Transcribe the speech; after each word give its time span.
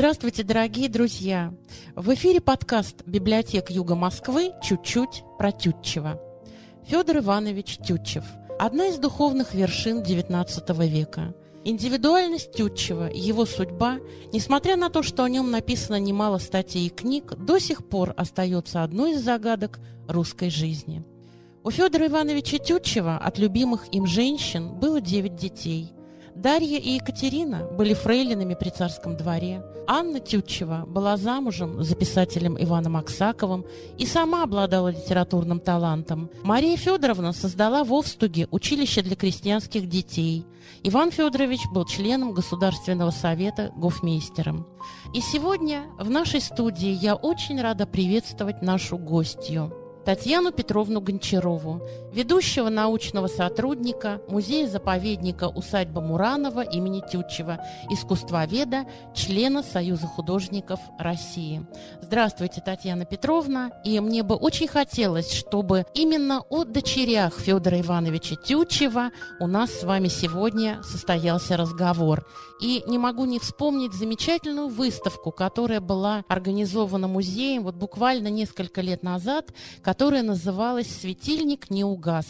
Здравствуйте, 0.00 0.44
дорогие 0.44 0.88
друзья! 0.88 1.52
В 1.94 2.14
эфире 2.14 2.40
подкаст 2.40 3.02
«Библиотек 3.04 3.70
Юга 3.70 3.94
Москвы. 3.94 4.52
Чуть-чуть 4.62 5.24
про 5.36 5.52
Тютчева». 5.52 6.18
Федор 6.86 7.18
Иванович 7.18 7.76
Тютчев– 7.86 8.24
одна 8.58 8.86
из 8.86 8.96
духовных 8.96 9.52
вершин 9.52 10.00
XIX 10.00 10.88
века. 10.88 11.34
Индивидуальность 11.66 12.52
Тютчева, 12.52 13.10
его 13.12 13.44
судьба, 13.44 13.98
несмотря 14.32 14.76
на 14.76 14.88
то, 14.88 15.02
что 15.02 15.22
о 15.22 15.28
нем 15.28 15.50
написано 15.50 16.00
немало 16.00 16.38
статей 16.38 16.86
и 16.86 16.88
книг, 16.88 17.34
до 17.36 17.58
сих 17.58 17.86
пор 17.86 18.14
остается 18.16 18.82
одной 18.82 19.12
из 19.12 19.22
загадок 19.22 19.80
русской 20.08 20.48
жизни. 20.48 21.04
У 21.62 21.70
Федора 21.70 22.06
Ивановича 22.06 22.56
Тютчева 22.56 23.18
от 23.18 23.36
любимых 23.36 23.92
им 23.92 24.06
женщин 24.06 24.72
было 24.76 25.02
девять 25.02 25.36
детей– 25.36 25.92
Дарья 26.40 26.78
и 26.78 26.92
Екатерина 26.92 27.64
были 27.64 27.92
фрейлинами 27.92 28.54
при 28.54 28.70
царском 28.70 29.14
дворе. 29.14 29.62
Анна 29.86 30.20
Тютчева 30.20 30.86
была 30.86 31.18
замужем 31.18 31.82
за 31.82 31.94
писателем 31.94 32.56
Иваном 32.58 32.96
Аксаковым 32.96 33.66
и 33.98 34.06
сама 34.06 34.44
обладала 34.44 34.88
литературным 34.88 35.60
талантом. 35.60 36.30
Мария 36.42 36.78
Федоровна 36.78 37.34
создала 37.34 37.84
в 37.84 37.92
Овстуге 37.92 38.48
училище 38.50 39.02
для 39.02 39.16
крестьянских 39.16 39.86
детей. 39.86 40.46
Иван 40.82 41.10
Федорович 41.10 41.60
был 41.74 41.84
членом 41.84 42.32
Государственного 42.32 43.10
совета 43.10 43.70
гофмейстером. 43.76 44.66
И 45.12 45.20
сегодня 45.20 45.82
в 45.98 46.08
нашей 46.08 46.40
студии 46.40 46.88
я 46.88 47.16
очень 47.16 47.60
рада 47.60 47.86
приветствовать 47.86 48.62
нашу 48.62 48.96
гостью. 48.96 49.74
Татьяну 50.04 50.50
Петровну 50.50 51.00
Гончарову, 51.02 51.82
ведущего 52.12 52.70
научного 52.70 53.26
сотрудника 53.26 54.20
музея-заповедника 54.28 55.48
усадьба 55.48 56.00
Муранова 56.00 56.62
имени 56.62 57.02
Тютчева, 57.10 57.60
искусствоведа, 57.90 58.86
члена 59.14 59.62
Союза 59.62 60.06
художников 60.06 60.80
России. 60.98 61.66
Здравствуйте, 62.00 62.62
Татьяна 62.64 63.04
Петровна. 63.04 63.70
И 63.84 64.00
мне 64.00 64.22
бы 64.22 64.36
очень 64.36 64.68
хотелось, 64.68 65.32
чтобы 65.32 65.84
именно 65.94 66.44
о 66.48 66.64
дочерях 66.64 67.38
Федора 67.38 67.80
Ивановича 67.80 68.36
Тютчева 68.36 69.10
у 69.38 69.46
нас 69.46 69.70
с 69.70 69.84
вами 69.84 70.08
сегодня 70.08 70.82
состоялся 70.82 71.58
разговор. 71.58 72.26
И 72.62 72.82
не 72.86 72.98
могу 72.98 73.24
не 73.24 73.38
вспомнить 73.38 73.92
замечательную 73.92 74.68
выставку, 74.68 75.30
которая 75.30 75.80
была 75.80 76.24
организована 76.28 77.08
музеем 77.08 77.64
вот 77.64 77.74
буквально 77.74 78.28
несколько 78.28 78.80
лет 78.80 79.02
назад, 79.02 79.46
которая 79.90 80.22
называлась 80.22 80.86
«Светильник 80.86 81.68
не 81.68 81.82
угас». 81.82 82.24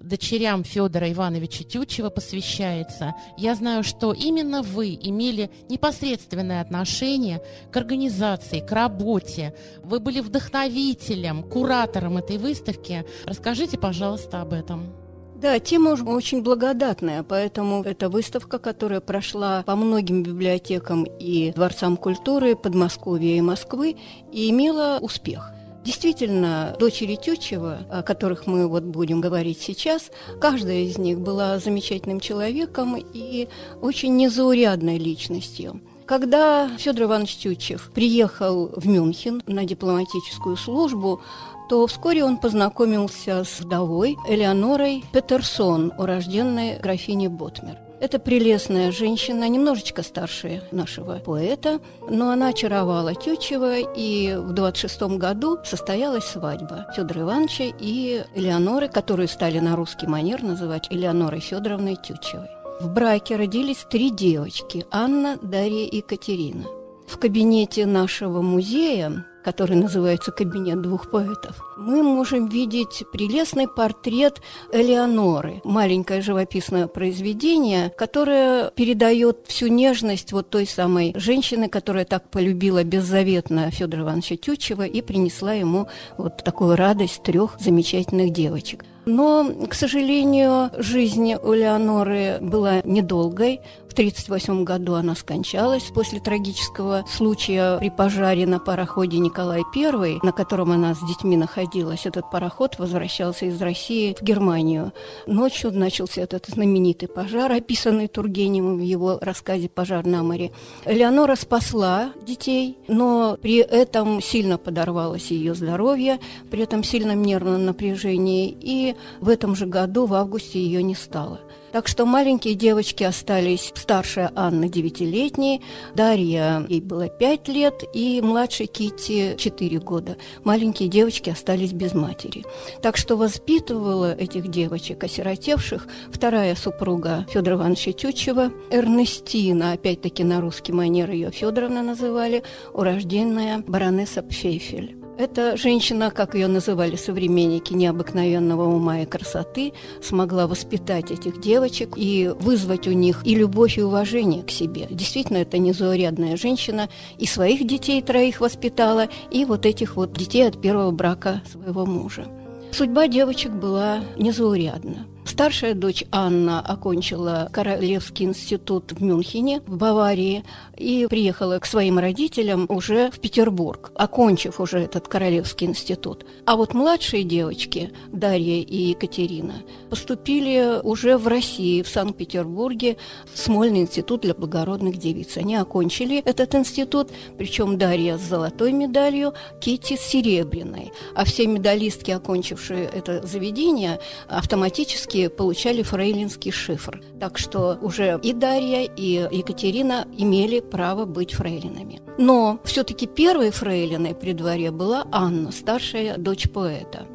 Дочерям 0.00 0.64
Федора 0.64 1.12
Ивановича 1.12 1.62
Тютчева 1.62 2.10
посвящается. 2.10 3.14
Я 3.36 3.54
знаю, 3.54 3.84
что 3.84 4.12
именно 4.12 4.62
вы 4.62 4.98
имели 5.00 5.48
непосредственное 5.68 6.60
отношение 6.60 7.40
к 7.70 7.76
организации, 7.76 8.58
к 8.58 8.72
работе. 8.72 9.54
Вы 9.84 10.00
были 10.00 10.18
вдохновителем, 10.18 11.44
куратором 11.44 12.16
этой 12.16 12.38
выставки. 12.38 13.06
Расскажите, 13.26 13.78
пожалуйста, 13.78 14.40
об 14.40 14.52
этом. 14.52 14.92
Да, 15.36 15.60
тема 15.60 15.90
очень 15.90 16.42
благодатная, 16.42 17.22
поэтому 17.22 17.84
эта 17.84 18.08
выставка, 18.08 18.58
которая 18.58 19.00
прошла 19.00 19.62
по 19.62 19.76
многим 19.76 20.24
библиотекам 20.24 21.04
и 21.04 21.52
дворцам 21.52 21.96
культуры 21.96 22.56
Подмосковья 22.56 23.36
и 23.36 23.40
Москвы, 23.40 23.98
и 24.32 24.50
имела 24.50 24.98
успех. 25.00 25.53
Действительно, 25.84 26.74
дочери 26.78 27.14
Тютчева, 27.14 27.80
о 27.90 28.02
которых 28.02 28.46
мы 28.46 28.66
вот 28.66 28.84
будем 28.84 29.20
говорить 29.20 29.60
сейчас, 29.60 30.10
каждая 30.40 30.78
из 30.78 30.96
них 30.96 31.20
была 31.20 31.58
замечательным 31.58 32.20
человеком 32.20 32.96
и 32.96 33.48
очень 33.82 34.16
незаурядной 34.16 34.96
личностью. 34.96 35.82
Когда 36.06 36.70
Федор 36.78 37.04
Иванович 37.04 37.36
Тютчев 37.36 37.90
приехал 37.94 38.70
в 38.74 38.88
Мюнхен 38.88 39.42
на 39.46 39.64
дипломатическую 39.64 40.56
службу, 40.56 41.20
то 41.68 41.86
вскоре 41.86 42.24
он 42.24 42.38
познакомился 42.38 43.44
с 43.44 43.60
вдовой 43.60 44.16
Элеонорой 44.28 45.04
Петерсон, 45.12 45.92
урожденной 45.98 46.78
графиней 46.78 47.28
Ботмер. 47.28 47.83
Это 48.00 48.18
прелестная 48.18 48.92
женщина, 48.92 49.48
немножечко 49.48 50.02
старше 50.02 50.62
нашего 50.72 51.18
поэта, 51.18 51.80
но 52.08 52.30
она 52.30 52.48
очаровала 52.48 53.14
Тютчева, 53.14 53.78
и 53.78 54.34
в 54.36 54.52
26 54.52 55.02
году 55.18 55.58
состоялась 55.64 56.24
свадьба 56.24 56.86
Федора 56.94 57.22
Ивановича 57.22 57.72
и 57.80 58.24
Элеоноры, 58.34 58.88
которую 58.88 59.28
стали 59.28 59.58
на 59.58 59.76
русский 59.76 60.06
манер 60.06 60.42
называть 60.42 60.88
Элеонорой 60.90 61.40
Федоровной 61.40 61.96
Тютчевой. 61.96 62.48
В 62.80 62.92
браке 62.92 63.36
родились 63.36 63.86
три 63.88 64.10
девочки– 64.10 64.84
Анна, 64.90 65.38
Дарья 65.40 65.86
и 65.86 65.98
Екатерина. 65.98 66.64
В 67.06 67.18
кабинете 67.18 67.86
нашего 67.86 68.42
музея 68.42 69.24
который 69.44 69.76
называется 69.76 70.32
«Кабинет 70.32 70.80
двух 70.80 71.10
поэтов», 71.10 71.62
мы 71.76 72.02
можем 72.02 72.48
видеть 72.48 73.04
прелестный 73.12 73.68
портрет 73.68 74.40
Элеоноры, 74.72 75.60
маленькое 75.64 76.22
живописное 76.22 76.86
произведение, 76.86 77.90
которое 77.90 78.70
передает 78.70 79.44
всю 79.46 79.66
нежность 79.66 80.32
вот 80.32 80.50
той 80.50 80.66
самой 80.66 81.12
женщины, 81.16 81.68
которая 81.68 82.04
так 82.04 82.30
полюбила 82.30 82.84
беззаветно 82.84 83.70
Федора 83.70 84.02
Ивановича 84.02 84.36
Тютчева 84.36 84.86
и 84.86 85.02
принесла 85.02 85.52
ему 85.52 85.88
вот 86.16 86.44
такую 86.44 86.76
радость 86.76 87.22
трех 87.22 87.56
замечательных 87.60 88.32
девочек. 88.32 88.84
Но, 89.06 89.52
к 89.68 89.74
сожалению, 89.74 90.70
жизнь 90.78 91.34
у 91.34 91.52
Леоноры 91.52 92.38
была 92.40 92.80
недолгой. 92.84 93.60
В 93.94 93.96
1938 93.96 94.64
году 94.64 94.94
она 94.94 95.14
скончалась 95.14 95.84
после 95.84 96.18
трагического 96.18 97.04
случая 97.08 97.78
при 97.78 97.90
пожаре 97.90 98.44
на 98.44 98.58
пароходе 98.58 99.18
Николай 99.18 99.62
I, 99.72 100.18
на 100.20 100.32
котором 100.32 100.72
она 100.72 100.96
с 100.96 100.98
детьми 101.06 101.36
находилась. 101.36 102.04
Этот 102.04 102.28
пароход 102.28 102.76
возвращался 102.80 103.46
из 103.46 103.62
России 103.62 104.16
в 104.18 104.20
Германию. 104.20 104.92
Ночью 105.28 105.70
начался 105.70 106.22
этот 106.22 106.46
знаменитый 106.46 107.06
пожар, 107.06 107.52
описанный 107.52 108.08
Тургеневым 108.08 108.78
в 108.78 108.82
его 108.82 109.20
рассказе 109.20 109.68
«Пожар 109.68 110.04
на 110.04 110.24
море». 110.24 110.50
Леонора 110.86 111.36
спасла 111.36 112.10
детей, 112.20 112.76
но 112.88 113.38
при 113.40 113.58
этом 113.58 114.20
сильно 114.20 114.58
подорвалось 114.58 115.30
ее 115.30 115.54
здоровье, 115.54 116.18
при 116.50 116.64
этом 116.64 116.82
сильном 116.82 117.22
нервном 117.22 117.64
напряжении, 117.64 118.58
и 118.60 118.96
в 119.20 119.28
этом 119.28 119.54
же 119.54 119.66
году, 119.66 120.06
в 120.06 120.14
августе, 120.14 120.58
ее 120.58 120.82
не 120.82 120.96
стало. 120.96 121.38
Так 121.74 121.88
что 121.88 122.06
маленькие 122.06 122.54
девочки 122.54 123.02
остались, 123.02 123.72
старшая 123.74 124.30
Анна 124.36 124.68
девятилетней, 124.68 125.60
Дарья, 125.92 126.64
ей 126.68 126.80
было 126.80 127.08
пять 127.08 127.48
лет, 127.48 127.82
и 127.92 128.20
младшей 128.22 128.66
Кити 128.66 129.34
четыре 129.36 129.80
года. 129.80 130.16
Маленькие 130.44 130.88
девочки 130.88 131.30
остались 131.30 131.72
без 131.72 131.92
матери. 131.92 132.44
Так 132.80 132.96
что 132.96 133.16
воспитывала 133.16 134.14
этих 134.14 134.52
девочек, 134.52 135.02
осиротевших, 135.02 135.88
вторая 136.12 136.54
супруга 136.54 137.26
Федора 137.28 137.56
Ивановича 137.56 137.90
Тютчева, 137.90 138.52
Эрнестина, 138.70 139.72
опять-таки 139.72 140.22
на 140.22 140.40
русский 140.40 140.70
манер 140.70 141.10
ее 141.10 141.32
Федоровна 141.32 141.82
называли, 141.82 142.44
урожденная 142.72 143.64
баронесса 143.66 144.22
Пфейфель. 144.22 145.03
Эта 145.16 145.56
женщина, 145.56 146.10
как 146.10 146.34
ее 146.34 146.48
называли 146.48 146.96
современники, 146.96 147.72
необыкновенного 147.72 148.64
ума 148.64 149.00
и 149.02 149.06
красоты, 149.06 149.72
смогла 150.02 150.48
воспитать 150.48 151.12
этих 151.12 151.40
девочек 151.40 151.94
и 151.96 152.32
вызвать 152.40 152.88
у 152.88 152.92
них 152.92 153.22
и 153.24 153.36
любовь, 153.36 153.78
и 153.78 153.82
уважение 153.82 154.42
к 154.42 154.50
себе. 154.50 154.88
Действительно, 154.90 155.36
это 155.36 155.58
незаурядная 155.58 156.36
женщина, 156.36 156.88
и 157.16 157.26
своих 157.26 157.64
детей 157.64 158.02
троих 158.02 158.40
воспитала, 158.40 159.08
и 159.30 159.44
вот 159.44 159.66
этих 159.66 159.94
вот 159.94 160.12
детей 160.12 160.48
от 160.48 160.60
первого 160.60 160.90
брака 160.90 161.42
своего 161.50 161.86
мужа. 161.86 162.26
Судьба 162.72 163.06
девочек 163.06 163.52
была 163.52 164.00
незаурядна. 164.16 165.06
Старшая 165.34 165.74
дочь 165.74 166.04
Анна 166.12 166.60
окончила 166.60 167.48
Королевский 167.52 168.24
институт 168.24 168.92
в 168.92 169.02
Мюнхене, 169.02 169.62
в 169.66 169.76
Баварии, 169.76 170.44
и 170.76 171.08
приехала 171.10 171.58
к 171.58 171.66
своим 171.66 171.98
родителям 171.98 172.66
уже 172.68 173.10
в 173.10 173.18
Петербург, 173.18 173.90
окончив 173.96 174.60
уже 174.60 174.78
этот 174.78 175.08
Королевский 175.08 175.66
институт. 175.66 176.24
А 176.46 176.54
вот 176.54 176.72
младшие 176.72 177.24
девочки, 177.24 177.90
Дарья 178.12 178.62
и 178.62 178.90
Екатерина, 178.90 179.54
поступили 179.90 180.80
уже 180.84 181.18
в 181.18 181.26
России, 181.26 181.82
в 181.82 181.88
Санкт-Петербурге, 181.88 182.96
в 183.32 183.36
Смольный 183.36 183.80
институт 183.80 184.20
для 184.20 184.34
благородных 184.34 184.98
девиц. 184.98 185.36
Они 185.36 185.56
окончили 185.56 186.18
этот 186.18 186.54
институт, 186.54 187.10
причем 187.36 187.76
Дарья 187.76 188.18
с 188.18 188.22
золотой 188.22 188.70
медалью, 188.70 189.34
Кити 189.60 189.96
с 189.96 190.00
серебряной. 190.00 190.92
А 191.16 191.24
все 191.24 191.48
медалистки, 191.48 192.12
окончившие 192.12 192.84
это 192.84 193.26
заведение, 193.26 193.98
автоматически 194.28 195.23
получали 195.28 195.82
фрейлинский 195.82 196.50
шифр. 196.50 197.02
Так 197.20 197.38
что 197.38 197.78
уже 197.80 198.18
и 198.22 198.32
Дарья, 198.32 198.82
и 198.82 199.28
Екатерина 199.30 200.06
имели 200.16 200.60
право 200.60 201.04
быть 201.04 201.34
фрейлинами. 201.34 202.00
Но 202.18 202.60
все-таки 202.64 203.06
первой 203.06 203.50
фрейлиной 203.50 204.14
при 204.14 204.32
дворе 204.32 204.70
была 204.70 205.06
Анна, 205.10 205.50
старшая 205.52 206.16
дочь 206.16 206.48
поэта. 206.50 207.06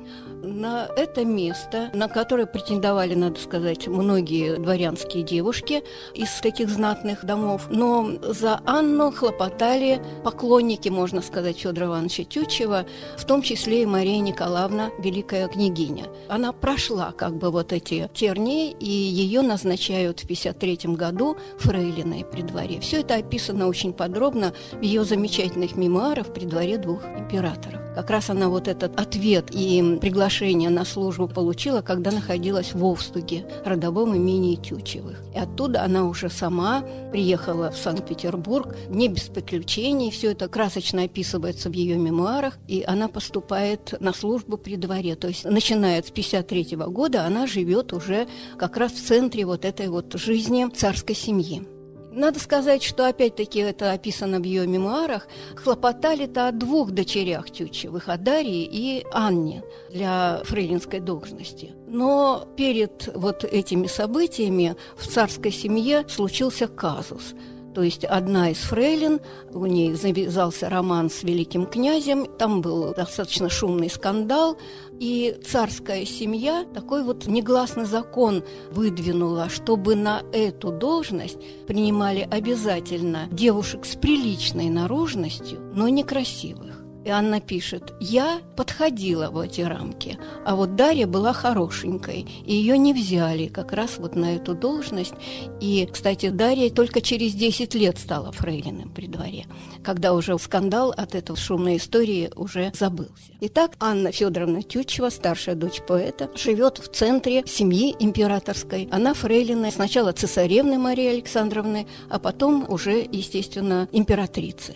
На 0.44 0.88
это 0.96 1.26
место, 1.26 1.90
на 1.94 2.08
которое 2.08 2.46
претендовали, 2.46 3.16
надо 3.16 3.40
сказать, 3.40 3.88
многие 3.88 4.58
дворянские 4.58 5.24
девушки 5.24 5.84
из 6.14 6.30
таких 6.42 6.70
знатных 6.70 7.26
домов. 7.26 7.68
Но 7.70 8.12
за 8.22 8.62
Анну 8.66 9.12
хлопотали 9.12 10.02
поклонники, 10.24 10.90
можно 10.90 11.22
сказать, 11.22 11.60
Федора 11.60 11.88
Ивановича 11.88 12.24
Тютчева, 12.24 12.86
в 13.18 13.26
том 13.26 13.42
числе 13.42 13.84
и 13.84 13.86
Мария 13.86 14.20
Николаевна, 14.20 14.92
великая 15.00 15.48
княгиня. 15.48 16.06
Она 16.28 16.52
прошла 16.52 17.12
как 17.12 17.38
бы 17.38 17.52
вот 17.52 17.74
эти 17.74 18.10
тернии, 18.14 18.72
и 18.72 18.90
ее 18.90 19.42
назначают 19.42 20.20
в 20.20 20.24
1953 20.24 20.96
году 20.96 21.38
фрейлиной 21.58 22.26
при 22.26 22.42
дворе. 22.42 22.80
Все 22.80 23.02
это 23.02 23.16
описано 23.16 23.68
очень 23.68 23.94
подробно 23.94 24.54
в 24.72 24.82
ее 24.82 25.04
замечательных 25.04 25.76
мемуарах 25.76 26.34
при 26.34 26.46
дворе 26.46 26.78
двух 26.78 27.04
императоров. 27.06 27.89
Как 28.00 28.12
раз 28.12 28.30
она 28.30 28.48
вот 28.48 28.70
этот 28.70 28.98
ответ 28.98 29.48
и 29.52 29.98
приглашение 30.00 30.70
на 30.70 30.86
службу 30.86 31.28
получила, 31.28 31.82
когда 31.82 32.12
находилась 32.12 32.74
в 32.74 32.86
Овстуге, 32.86 33.46
родовом 33.66 34.16
имении 34.16 34.56
Тючевых. 34.56 35.22
И 35.36 35.38
оттуда 35.38 35.84
она 35.84 36.06
уже 36.06 36.30
сама 36.30 36.82
приехала 37.12 37.72
в 37.72 37.78
Санкт-Петербург, 37.78 38.74
не 38.88 39.10
без 39.10 39.24
приключений, 39.24 40.12
все 40.12 40.32
это 40.32 40.48
красочно 40.48 41.04
описывается 41.04 41.70
в 41.70 41.74
ее 41.74 41.98
мемуарах, 41.98 42.58
и 42.70 42.86
она 42.88 43.10
поступает 43.10 43.94
на 44.00 44.14
службу 44.14 44.56
при 44.56 44.78
дворе. 44.78 45.18
То 45.18 45.28
есть, 45.28 45.44
начиная 45.44 46.02
с 46.02 46.10
53 46.10 46.78
года, 46.88 47.26
она 47.26 47.48
живет 47.48 47.92
уже 47.92 48.30
как 48.58 48.78
раз 48.78 48.94
в 48.94 49.06
центре 49.06 49.44
вот 49.44 49.66
этой 49.66 49.90
вот 49.90 50.14
жизни 50.14 50.70
царской 50.74 51.16
семьи. 51.16 51.68
Надо 52.12 52.40
сказать, 52.40 52.84
что 52.84 53.08
опять-таки 53.08 53.60
это 53.60 53.92
описано 53.92 54.40
в 54.40 54.44
ее 54.44 54.66
мемуарах. 54.66 55.28
Хлопотали-то 55.56 56.48
о 56.48 56.52
двух 56.52 56.92
дочерях 56.92 57.52
Тютчевых, 57.52 58.10
о 58.10 58.18
Дарье 58.18 58.64
и 58.64 59.06
Анне 59.12 59.64
для 59.92 60.42
фрейлинской 60.44 61.00
должности. 61.00 61.74
Но 61.88 62.48
перед 62.58 63.10
вот 63.16 63.44
этими 63.44 63.88
событиями 63.88 64.76
в 64.98 65.08
царской 65.08 65.52
семье 65.52 66.06
случился 66.08 66.68
казус– 66.68 67.34
то 67.80 67.84
есть 67.84 68.04
одна 68.04 68.50
из 68.50 68.58
фрейлин, 68.58 69.22
у 69.54 69.66
ней 69.66 69.94
завязался 69.94 70.68
роман 70.68 71.10
с 71.10 71.24
великим 71.24 71.66
князем, 71.66 72.26
там 72.26 72.60
был 72.60 72.94
достаточно 72.94 73.48
шумный 73.48 73.90
скандал, 73.90 74.58
и 75.00 75.38
царская 75.48 76.04
семья 76.04 76.66
такой 76.74 77.06
вот 77.06 77.26
негласный 77.28 77.86
закон 77.86 78.44
выдвинула, 78.72 79.48
чтобы 79.48 79.96
на 79.96 80.24
эту 80.34 80.74
должность 80.74 81.38
принимали 81.68 82.28
обязательно 82.30 83.30
девушек 83.32 83.86
с 83.86 83.96
приличной 83.96 84.70
наружностью, 84.70 85.62
но 85.74 85.88
некрасивых. 85.88 86.69
И 87.10 87.12
Анна 87.12 87.42
пишет, 87.42 87.96
я 88.00 88.40
подходила 88.56 89.32
в 89.32 89.40
эти 89.40 89.62
рамки, 89.62 90.20
а 90.46 90.56
вот 90.56 90.76
Дарья 90.76 91.08
была 91.08 91.34
хорошенькой, 91.34 92.28
и 92.46 92.54
ее 92.54 92.78
не 92.78 92.94
взяли 92.94 93.48
как 93.48 93.74
раз 93.74 93.98
вот 93.98 94.16
на 94.16 94.36
эту 94.36 94.54
должность. 94.54 95.16
И, 95.60 95.90
кстати, 95.92 96.30
Дарья 96.30 96.70
только 96.70 97.02
через 97.02 97.34
10 97.34 97.74
лет 97.74 97.98
стала 97.98 98.32
фрейлиным 98.32 98.92
при 98.92 99.08
дворе, 99.08 99.48
когда 99.84 100.14
уже 100.14 100.38
скандал 100.38 100.94
от 100.96 101.16
этой 101.16 101.36
шумной 101.36 101.78
истории 101.78 102.30
уже 102.36 102.72
забылся. 102.76 103.34
Итак, 103.42 103.72
Анна 103.80 104.12
Федоровна 104.12 104.62
Тютчева, 104.62 105.10
старшая 105.10 105.56
дочь 105.56 105.82
поэта, 105.82 106.30
живет 106.36 106.78
в 106.78 106.90
центре 106.90 107.44
семьи 107.48 107.96
императорской. 107.98 108.88
Она 108.92 109.16
фрейлина 109.16 109.72
сначала 109.72 110.12
цесаревны 110.12 110.78
Марии 110.78 111.08
Александровны, 111.08 111.88
а 112.08 112.20
потом 112.20 112.68
уже, 112.70 113.00
естественно, 113.12 113.90
императрицы. 113.92 114.76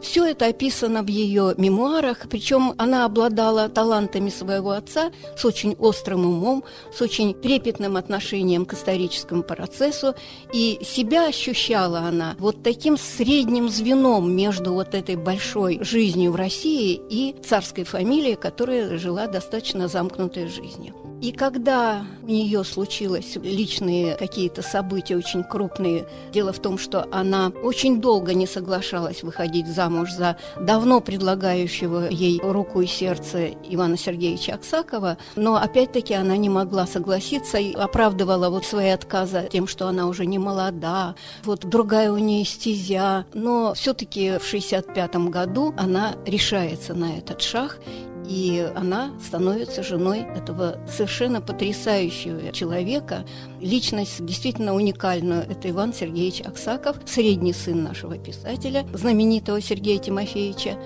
Все 0.00 0.24
это 0.24 0.46
описано 0.46 1.02
в 1.02 1.08
ее 1.08 1.54
мемуарах, 1.56 2.26
причем 2.30 2.74
она 2.78 3.04
обладала 3.04 3.68
талантами 3.68 4.30
своего 4.30 4.70
отца 4.70 5.10
с 5.36 5.44
очень 5.44 5.74
острым 5.78 6.24
умом, 6.24 6.62
с 6.94 7.02
очень 7.02 7.34
трепетным 7.34 7.96
отношением 7.96 8.64
к 8.64 8.74
историческому 8.74 9.42
процессу, 9.42 10.14
и 10.52 10.78
себя 10.84 11.26
ощущала 11.26 12.00
она 12.00 12.36
вот 12.38 12.62
таким 12.62 12.96
средним 12.96 13.68
звеном 13.68 14.30
между 14.34 14.72
вот 14.72 14.94
этой 14.94 15.16
большой 15.16 15.82
жизнью 15.82 16.32
в 16.32 16.36
России 16.36 17.00
и 17.10 17.34
царской 17.44 17.84
фамилией, 17.84 18.36
которая 18.36 18.98
жила 18.98 19.26
достаточно 19.26 19.88
замкнутой 19.88 20.46
жизнью. 20.46 20.94
И 21.20 21.32
когда 21.32 22.06
у 22.22 22.26
нее 22.26 22.62
случилось 22.62 23.36
личные 23.42 24.14
какие-то 24.14 24.62
события 24.62 25.16
очень 25.16 25.42
крупные, 25.42 26.06
дело 26.32 26.52
в 26.52 26.60
том, 26.60 26.78
что 26.78 27.08
она 27.10 27.50
очень 27.64 28.00
долго 28.00 28.34
не 28.34 28.46
соглашалась 28.46 29.24
выходить 29.24 29.66
замуж 29.66 29.87
за 30.10 30.36
давно 30.60 31.00
предлагающего 31.00 32.08
ей 32.10 32.40
руку 32.42 32.80
и 32.80 32.86
сердце 32.86 33.48
Ивана 33.64 33.96
Сергеевича 33.96 34.54
Аксакова, 34.54 35.18
но 35.36 35.56
опять-таки 35.56 36.14
она 36.14 36.36
не 36.36 36.48
могла 36.48 36.86
согласиться 36.86 37.58
и 37.58 37.72
оправдывала 37.74 38.50
вот 38.50 38.64
свои 38.64 38.88
отказы 38.88 39.48
тем, 39.50 39.66
что 39.66 39.88
она 39.88 40.06
уже 40.06 40.26
не 40.26 40.38
молода, 40.38 41.14
вот 41.44 41.66
другая 41.66 42.12
у 42.12 42.18
нее 42.18 42.44
стезя. 42.44 43.26
Но 43.34 43.74
все-таки 43.74 44.38
в 44.38 44.44
65 44.44 45.16
году 45.30 45.74
она 45.76 46.14
решается 46.26 46.94
на 46.94 47.18
этот 47.18 47.42
шаг 47.42 47.80
и 48.28 48.70
она 48.74 49.10
становится 49.24 49.82
женой 49.82 50.26
этого 50.36 50.78
совершенно 50.86 51.40
потрясающего 51.40 52.52
человека. 52.52 53.24
Личность 53.60 54.24
действительно 54.24 54.74
уникальную. 54.74 55.42
Это 55.48 55.70
Иван 55.70 55.94
Сергеевич 55.94 56.42
Аксаков, 56.42 56.96
средний 57.06 57.54
сын 57.54 57.82
нашего 57.82 58.18
писателя, 58.18 58.86
знаменитого 58.92 59.62
Сергея 59.62 59.98
Тимофеевича. 59.98 60.76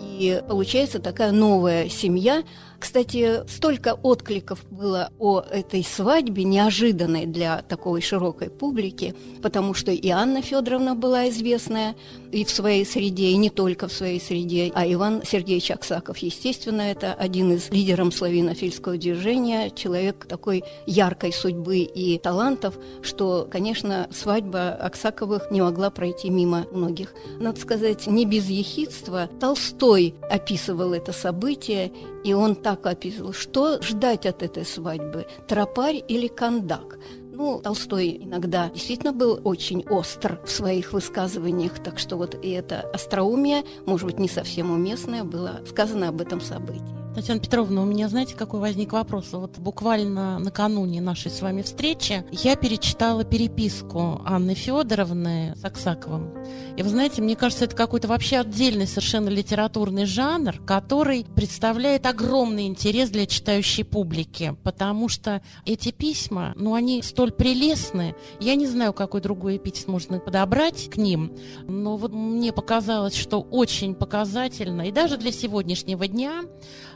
И 0.00 0.42
получается 0.48 0.98
такая 0.98 1.32
новая 1.32 1.90
семья, 1.90 2.42
кстати, 2.78 3.46
столько 3.48 3.94
откликов 3.94 4.64
было 4.70 5.10
о 5.18 5.40
этой 5.40 5.84
свадьбе, 5.84 6.44
неожиданной 6.44 7.26
для 7.26 7.62
такой 7.62 8.00
широкой 8.00 8.50
публики, 8.50 9.14
потому 9.42 9.74
что 9.74 9.90
и 9.92 10.08
Анна 10.08 10.42
Федоровна 10.42 10.94
была 10.94 11.28
известная 11.28 11.94
и 12.32 12.44
в 12.44 12.50
своей 12.50 12.84
среде, 12.84 13.28
и 13.28 13.36
не 13.36 13.50
только 13.50 13.88
в 13.88 13.92
своей 13.92 14.20
среде, 14.20 14.70
а 14.74 14.86
Иван 14.86 15.22
Сергеевич 15.24 15.70
Аксаков, 15.70 16.18
естественно, 16.18 16.82
это 16.82 17.14
один 17.14 17.52
из 17.52 17.70
лидеров 17.70 18.14
славянофильского 18.14 18.96
движения, 18.96 19.70
человек 19.70 20.26
такой 20.26 20.64
яркой 20.86 21.32
судьбы 21.32 21.78
и 21.78 22.18
талантов, 22.18 22.78
что, 23.02 23.48
конечно, 23.50 24.08
свадьба 24.12 24.70
Аксаковых 24.74 25.50
не 25.50 25.60
могла 25.62 25.90
пройти 25.90 26.30
мимо 26.30 26.66
многих. 26.72 27.14
Надо 27.40 27.60
сказать, 27.60 28.06
не 28.06 28.24
без 28.24 28.48
ехидства. 28.48 29.28
Толстой 29.40 30.14
описывал 30.30 30.92
это 30.92 31.12
событие, 31.12 31.92
и 32.26 32.34
он 32.34 32.56
так 32.56 32.84
описывал, 32.86 33.32
что 33.32 33.80
ждать 33.80 34.26
от 34.26 34.42
этой 34.42 34.66
свадьбы, 34.66 35.28
тропарь 35.46 36.02
или 36.08 36.26
кондак. 36.26 36.98
Ну, 37.32 37.60
Толстой 37.62 38.18
иногда 38.20 38.68
действительно 38.70 39.12
был 39.12 39.40
очень 39.44 39.86
остр 39.88 40.40
в 40.44 40.50
своих 40.50 40.92
высказываниях, 40.92 41.80
так 41.84 42.00
что 42.00 42.16
вот 42.16 42.34
и 42.44 42.50
это 42.50 42.80
остроумие, 42.92 43.62
может 43.86 44.06
быть, 44.06 44.18
не 44.18 44.28
совсем 44.28 44.72
уместное, 44.72 45.22
было 45.22 45.60
сказано 45.68 46.08
об 46.08 46.20
этом 46.20 46.40
событии. 46.40 47.05
Татьяна 47.16 47.40
Петровна, 47.40 47.80
у 47.80 47.86
меня, 47.86 48.10
знаете, 48.10 48.34
какой 48.34 48.60
возник 48.60 48.92
вопрос? 48.92 49.28
Вот 49.32 49.56
буквально 49.56 50.38
накануне 50.38 51.00
нашей 51.00 51.30
с 51.30 51.40
вами 51.40 51.62
встречи 51.62 52.26
я 52.30 52.56
перечитала 52.56 53.24
переписку 53.24 54.20
Анны 54.26 54.52
Федоровны 54.52 55.54
с 55.56 55.64
Аксаковым. 55.64 56.34
И 56.76 56.82
вы 56.82 56.90
знаете, 56.90 57.22
мне 57.22 57.34
кажется, 57.34 57.64
это 57.64 57.74
какой-то 57.74 58.06
вообще 58.06 58.40
отдельный 58.40 58.86
совершенно 58.86 59.30
литературный 59.30 60.04
жанр, 60.04 60.60
который 60.66 61.24
представляет 61.24 62.04
огромный 62.04 62.66
интерес 62.66 63.08
для 63.08 63.24
читающей 63.24 63.82
публики, 63.82 64.54
потому 64.62 65.08
что 65.08 65.40
эти 65.64 65.92
письма, 65.92 66.52
ну, 66.54 66.74
они 66.74 67.00
столь 67.00 67.32
прелестны. 67.32 68.14
Я 68.40 68.56
не 68.56 68.66
знаю, 68.66 68.92
какой 68.92 69.22
другой 69.22 69.56
эпитет 69.56 69.88
можно 69.88 70.18
подобрать 70.18 70.90
к 70.90 70.98
ним, 70.98 71.32
но 71.66 71.96
вот 71.96 72.12
мне 72.12 72.52
показалось, 72.52 73.16
что 73.16 73.40
очень 73.40 73.94
показательно, 73.94 74.82
и 74.82 74.92
даже 74.92 75.16
для 75.16 75.32
сегодняшнего 75.32 76.06
дня, 76.06 76.42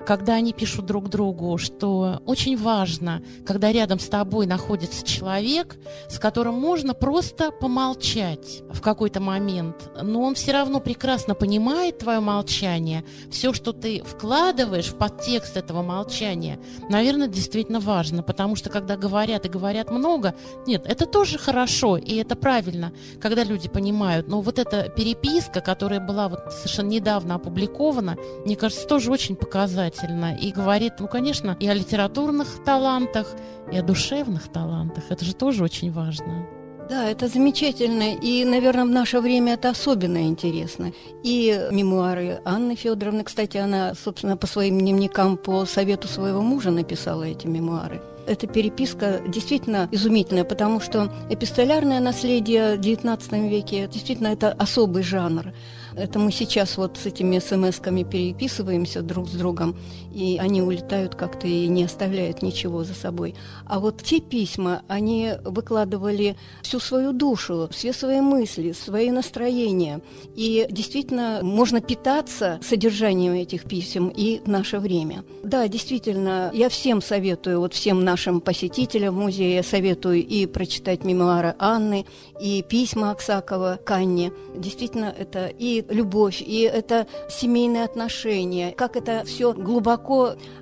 когда 0.06 0.34
они 0.34 0.52
пишут 0.52 0.86
друг 0.86 1.08
другу, 1.08 1.58
что 1.58 2.22
очень 2.26 2.56
важно, 2.56 3.22
когда 3.46 3.70
рядом 3.72 3.98
с 3.98 4.06
тобой 4.08 4.46
находится 4.46 5.04
человек, 5.06 5.76
с 6.08 6.18
которым 6.18 6.54
можно 6.54 6.94
просто 6.94 7.50
помолчать 7.50 8.62
в 8.70 8.80
какой-то 8.80 9.20
момент, 9.20 9.90
но 10.02 10.22
он 10.22 10.34
все 10.34 10.52
равно 10.52 10.80
прекрасно 10.80 11.34
понимает 11.34 11.98
твое 11.98 12.20
молчание, 12.20 13.04
все, 13.30 13.52
что 13.52 13.72
ты 13.72 14.02
вкладываешь 14.02 14.88
в 14.88 14.96
подтекст 14.96 15.56
этого 15.56 15.82
молчания, 15.82 16.58
наверное, 16.88 17.28
действительно 17.28 17.80
важно, 17.80 18.22
потому 18.22 18.56
что 18.56 18.70
когда 18.70 18.96
говорят 18.96 19.44
и 19.46 19.48
говорят 19.48 19.90
много, 19.90 20.34
нет, 20.66 20.84
это 20.86 21.06
тоже 21.06 21.38
хорошо, 21.38 21.96
и 21.96 22.16
это 22.16 22.36
правильно, 22.36 22.92
когда 23.20 23.44
люди 23.44 23.68
понимают, 23.68 24.28
но 24.28 24.40
вот 24.40 24.58
эта 24.58 24.88
переписка, 24.88 25.60
которая 25.60 26.00
была 26.00 26.28
вот 26.28 26.52
совершенно 26.52 26.88
недавно 26.88 27.34
опубликована, 27.36 28.16
мне 28.44 28.56
кажется, 28.56 28.86
тоже 28.86 29.10
очень 29.10 29.36
показательна 29.36 29.89
замечательно 29.90 30.36
и 30.36 30.52
говорит, 30.52 30.94
ну, 30.98 31.08
конечно, 31.08 31.56
и 31.60 31.68
о 31.68 31.74
литературных 31.74 32.62
талантах, 32.64 33.34
и 33.72 33.76
о 33.76 33.82
душевных 33.82 34.48
талантах. 34.48 35.04
Это 35.10 35.24
же 35.24 35.34
тоже 35.34 35.64
очень 35.64 35.92
важно. 35.92 36.46
Да, 36.88 37.08
это 37.08 37.28
замечательно. 37.28 38.14
И, 38.14 38.44
наверное, 38.44 38.84
в 38.84 38.90
наше 38.90 39.20
время 39.20 39.54
это 39.54 39.70
особенно 39.70 40.26
интересно. 40.26 40.92
И 41.22 41.68
мемуары 41.70 42.40
Анны 42.44 42.74
Федоровны, 42.74 43.22
кстати, 43.22 43.58
она, 43.58 43.94
собственно, 43.94 44.36
по 44.36 44.46
своим 44.46 44.78
дневникам 44.78 45.36
по 45.36 45.66
совету 45.66 46.08
своего 46.08 46.42
мужа 46.42 46.70
написала 46.70 47.22
эти 47.22 47.46
мемуары. 47.46 48.02
Эта 48.26 48.46
переписка 48.46 49.20
действительно 49.26 49.88
изумительная, 49.92 50.44
потому 50.44 50.80
что 50.80 51.12
эпистолярное 51.30 52.00
наследие 52.00 52.76
в 52.76 52.80
XIX 52.80 53.48
веке 53.48 53.88
действительно 53.88 54.28
это 54.28 54.52
особый 54.52 55.02
жанр. 55.02 55.52
Это 55.96 56.18
мы 56.18 56.32
сейчас 56.32 56.76
вот 56.76 56.96
с 56.96 57.06
этими 57.06 57.38
смс-ками 57.38 58.04
переписываемся 58.04 59.02
друг 59.02 59.28
с 59.28 59.32
другом, 59.32 59.76
и 60.12 60.38
они 60.38 60.62
улетают 60.62 61.14
как-то 61.14 61.46
и 61.46 61.66
не 61.68 61.84
оставляют 61.84 62.42
ничего 62.42 62.84
за 62.84 62.94
собой. 62.94 63.34
А 63.66 63.80
вот 63.80 64.02
те 64.02 64.20
письма, 64.20 64.82
они 64.88 65.32
выкладывали 65.44 66.36
всю 66.62 66.80
свою 66.80 67.12
душу, 67.12 67.68
все 67.70 67.92
свои 67.92 68.20
мысли, 68.20 68.72
свои 68.72 69.10
настроения. 69.10 70.00
И 70.34 70.66
действительно 70.70 71.40
можно 71.42 71.80
питаться 71.80 72.58
содержанием 72.62 73.34
этих 73.34 73.64
писем 73.64 74.08
и 74.08 74.40
в 74.44 74.48
наше 74.48 74.78
время. 74.78 75.24
Да, 75.44 75.68
действительно, 75.68 76.50
я 76.52 76.68
всем 76.68 77.00
советую, 77.02 77.60
вот 77.60 77.74
всем 77.74 78.04
нашим 78.04 78.40
посетителям 78.40 79.14
музея 79.14 79.62
советую 79.62 80.26
и 80.26 80.46
прочитать 80.46 81.04
мемуары 81.04 81.54
Анны, 81.58 82.06
и 82.40 82.62
письма 82.62 83.10
Аксакова 83.10 83.78
к 83.84 83.90
Анне. 83.90 84.32
Действительно, 84.56 85.14
это 85.16 85.46
и 85.46 85.84
любовь, 85.88 86.42
и 86.44 86.62
это 86.62 87.06
семейные 87.28 87.84
отношения, 87.84 88.72
как 88.72 88.96
это 88.96 89.24
все 89.26 89.52
глубоко, 89.52 89.99